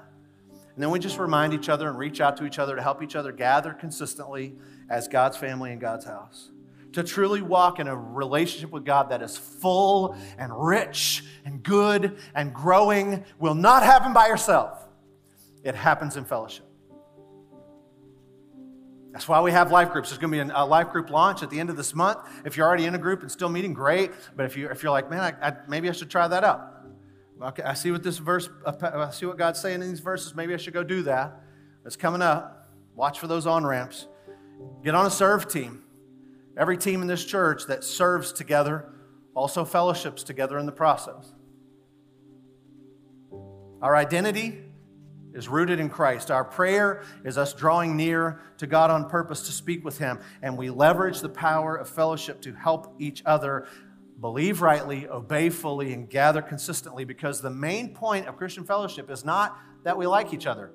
And 0.75 0.81
then 0.81 0.89
we 0.89 0.99
just 0.99 1.19
remind 1.19 1.53
each 1.53 1.69
other 1.69 1.87
and 1.87 1.97
reach 1.97 2.19
out 2.19 2.37
to 2.37 2.45
each 2.45 2.57
other 2.57 2.75
to 2.75 2.81
help 2.81 3.03
each 3.03 3.15
other 3.15 3.31
gather 3.31 3.73
consistently 3.73 4.55
as 4.89 5.07
God's 5.07 5.37
family 5.37 5.71
in 5.71 5.79
God's 5.79 6.05
house. 6.05 6.49
To 6.93 7.03
truly 7.03 7.41
walk 7.41 7.79
in 7.79 7.87
a 7.87 7.95
relationship 7.95 8.71
with 8.71 8.85
God 8.85 9.09
that 9.09 9.21
is 9.21 9.37
full 9.37 10.15
and 10.37 10.51
rich 10.55 11.23
and 11.45 11.61
good 11.61 12.17
and 12.35 12.53
growing 12.53 13.23
will 13.39 13.55
not 13.55 13.83
happen 13.83 14.13
by 14.13 14.27
yourself. 14.27 14.79
It 15.63 15.75
happens 15.75 16.17
in 16.17 16.25
fellowship. 16.25 16.65
That's 19.11 19.27
why 19.27 19.41
we 19.41 19.51
have 19.51 19.71
life 19.71 19.91
groups. 19.91 20.09
There's 20.09 20.17
going 20.17 20.33
to 20.33 20.43
be 20.43 20.51
a 20.55 20.65
life 20.65 20.89
group 20.89 21.11
launch 21.11 21.43
at 21.43 21.51
the 21.51 21.59
end 21.59 21.69
of 21.69 21.77
this 21.77 21.93
month. 21.93 22.17
If 22.45 22.57
you're 22.57 22.67
already 22.67 22.85
in 22.85 22.95
a 22.95 22.99
group 22.99 23.21
and 23.21 23.31
still 23.31 23.47
meeting, 23.47 23.71
great. 23.71 24.11
But 24.35 24.47
if, 24.47 24.57
you, 24.57 24.69
if 24.69 24.81
you're 24.81 24.91
like, 24.91 25.11
man, 25.11 25.19
I, 25.19 25.49
I, 25.49 25.53
maybe 25.67 25.87
I 25.87 25.91
should 25.91 26.09
try 26.09 26.27
that 26.27 26.43
out, 26.43 26.82
Okay, 27.43 27.63
I 27.63 27.73
see 27.73 27.91
what 27.91 28.03
this 28.03 28.19
verse, 28.19 28.47
uh, 28.65 28.71
I 28.81 29.11
see 29.11 29.25
what 29.25 29.37
God's 29.37 29.59
saying 29.59 29.81
in 29.81 29.89
these 29.89 29.99
verses. 29.99 30.33
Maybe 30.33 30.53
I 30.53 30.57
should 30.57 30.73
go 30.73 30.83
do 30.83 31.03
that. 31.03 31.41
It's 31.85 31.97
coming 31.97 32.21
up. 32.21 32.69
Watch 32.95 33.19
for 33.19 33.27
those 33.27 33.45
on 33.45 33.65
ramps. 33.65 34.07
Get 34.81 34.95
on 34.95 35.05
a 35.05 35.11
serve 35.11 35.49
team. 35.49 35.83
Every 36.55 36.77
team 36.77 37.01
in 37.01 37.07
this 37.07 37.25
church 37.25 37.65
that 37.67 37.83
serves 37.83 38.31
together 38.31 38.89
also 39.35 39.65
fellowships 39.65 40.23
together 40.23 40.57
in 40.57 40.65
the 40.65 40.71
process. 40.71 41.33
Our 43.81 43.95
identity 43.95 44.61
is 45.33 45.49
rooted 45.49 45.79
in 45.79 45.89
Christ. 45.89 46.31
Our 46.31 46.45
prayer 46.45 47.03
is 47.25 47.37
us 47.37 47.53
drawing 47.53 47.97
near 47.97 48.39
to 48.59 48.67
God 48.67 48.89
on 48.91 49.09
purpose 49.09 49.41
to 49.47 49.51
speak 49.51 49.83
with 49.83 49.97
Him, 49.97 50.19
and 50.41 50.57
we 50.57 50.69
leverage 50.69 51.19
the 51.19 51.29
power 51.29 51.75
of 51.75 51.89
fellowship 51.89 52.41
to 52.43 52.53
help 52.53 52.95
each 52.99 53.23
other 53.25 53.67
believe 54.19 54.61
rightly, 54.61 55.07
obey 55.07 55.49
fully, 55.49 55.93
and 55.93 56.09
gather 56.09 56.41
consistently 56.41 57.05
because 57.05 57.41
the 57.41 57.49
main 57.49 57.93
point 57.93 58.27
of 58.27 58.37
Christian 58.37 58.63
fellowship 58.63 59.09
is 59.09 59.25
not 59.25 59.57
that 59.83 59.97
we 59.97 60.07
like 60.07 60.33
each 60.33 60.47
other. 60.47 60.71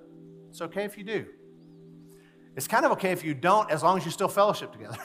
It's 0.51 0.61
okay 0.61 0.85
if 0.85 0.99
you 0.99 1.05
do. 1.05 1.27
It's 2.57 2.67
kind 2.67 2.85
of 2.85 2.93
okay 2.93 3.13
if 3.13 3.25
you 3.25 3.35
don't, 3.35 3.71
as 3.71 3.83
long 3.83 3.99
as 3.99 4.05
you 4.05 4.11
still 4.11 4.29
fellowship 4.29 4.73
together. 4.73 4.99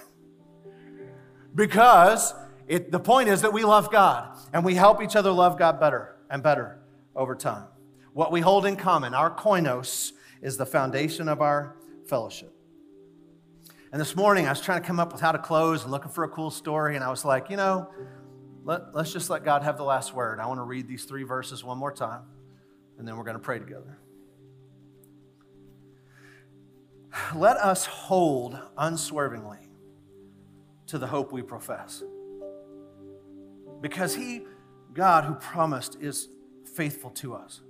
because 1.56 2.34
it, 2.68 2.92
the 2.92 3.00
point 3.00 3.30
is 3.30 3.42
that 3.42 3.54
we 3.54 3.64
love 3.64 3.92
God 3.92 4.38
and 4.54 4.66
we 4.66 4.76
help 4.76 5.02
each 5.02 5.16
other 5.16 5.32
love 5.32 5.58
God 5.58 5.80
better 5.80 6.16
and 6.30 6.42
better 6.42 6.80
over 7.16 7.36
time. 7.36 7.68
What 8.14 8.32
we 8.32 8.42
hold 8.42 8.66
in 8.66 8.76
common, 8.76 9.14
our 9.14 9.30
koinos, 9.36 10.12
is 10.42 10.58
the 10.58 10.66
foundation 10.66 11.30
of 11.30 11.42
our 11.42 11.76
fellowship. 12.08 12.54
And 13.92 14.02
this 14.02 14.16
morning, 14.16 14.48
I 14.48 14.50
was 14.50 14.60
trying 14.60 14.82
to 14.82 14.88
come 14.88 15.00
up 15.00 15.12
with 15.12 15.22
how 15.22 15.32
to 15.32 15.38
close 15.38 15.84
and 15.84 15.92
looking 15.92 16.12
for 16.12 16.24
a 16.24 16.28
cool 16.28 16.50
story, 16.50 16.96
and 16.96 17.04
I 17.04 17.12
was 17.12 17.24
like, 17.24 17.52
you 17.52 17.58
know, 17.58 17.88
let, 18.64 18.96
let's 18.96 19.12
just 19.12 19.30
let 19.30 19.44
God 19.44 19.62
have 19.64 19.78
the 19.78 19.84
last 19.84 20.14
word. 20.14 20.40
I 20.40 20.48
want 20.48 20.60
to 20.60 20.64
read 20.64 20.88
these 20.88 21.04
three 21.04 21.24
verses 21.24 21.64
one 21.64 21.78
more 21.78 21.92
time, 21.92 22.22
and 22.98 23.08
then 23.08 23.18
we're 23.18 23.26
going 23.26 23.36
to 23.36 23.44
pray 23.44 23.60
together. 23.60 23.98
Let 27.36 27.58
us 27.58 27.86
hold 27.86 28.58
unswervingly 28.78 29.70
to 30.88 30.98
the 30.98 31.08
hope 31.08 31.32
we 31.32 31.42
profess. 31.42 32.02
Because 33.82 34.16
He, 34.16 34.44
God 34.94 35.26
who 35.26 35.36
promised, 35.36 35.98
is 36.02 36.30
faithful 36.74 37.10
to 37.12 37.36
us. 37.36 37.62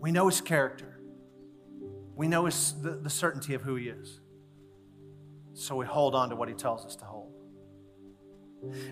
We 0.00 0.12
know 0.12 0.28
His 0.28 0.40
character, 0.40 1.00
we 2.14 2.28
know 2.28 2.46
his, 2.46 2.74
the, 2.80 2.92
the 2.96 3.10
certainty 3.10 3.54
of 3.54 3.62
who 3.62 3.76
He 3.76 3.88
is. 3.88 4.20
So 5.54 5.76
we 5.76 5.86
hold 5.86 6.14
on 6.14 6.30
to 6.30 6.36
what 6.36 6.48
He 6.48 6.54
tells 6.54 6.84
us 6.84 6.96
to. 6.96 7.07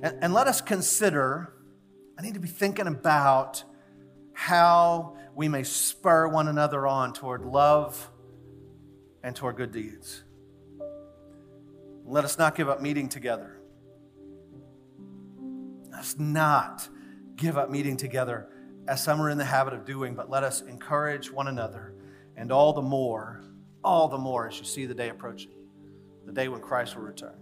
And, 0.02 0.18
and 0.22 0.34
let 0.34 0.46
us 0.46 0.60
consider, 0.60 1.52
I 2.18 2.22
need 2.22 2.34
to 2.34 2.40
be 2.40 2.48
thinking 2.48 2.86
about 2.86 3.64
how 4.32 5.16
we 5.34 5.48
may 5.48 5.62
spur 5.62 6.28
one 6.28 6.48
another 6.48 6.86
on 6.86 7.12
toward 7.12 7.44
love 7.44 8.10
and 9.22 9.34
toward 9.34 9.56
good 9.56 9.72
deeds. 9.72 10.22
Let 12.04 12.24
us 12.24 12.38
not 12.38 12.54
give 12.54 12.68
up 12.68 12.80
meeting 12.80 13.08
together. 13.08 13.58
Let 15.90 16.00
us 16.00 16.16
not 16.18 16.88
give 17.34 17.58
up 17.58 17.70
meeting 17.70 17.96
together 17.96 18.48
as 18.86 19.02
some 19.02 19.20
are 19.20 19.30
in 19.30 19.38
the 19.38 19.44
habit 19.44 19.74
of 19.74 19.84
doing, 19.84 20.14
but 20.14 20.30
let 20.30 20.44
us 20.44 20.60
encourage 20.60 21.30
one 21.30 21.48
another, 21.48 21.94
and 22.36 22.52
all 22.52 22.72
the 22.72 22.82
more, 22.82 23.42
all 23.82 24.08
the 24.08 24.18
more 24.18 24.46
as 24.46 24.58
you 24.58 24.64
see 24.64 24.86
the 24.86 24.94
day 24.94 25.08
approaching, 25.08 25.52
the 26.24 26.32
day 26.32 26.48
when 26.48 26.60
Christ 26.60 26.96
will 26.96 27.02
return. 27.02 27.34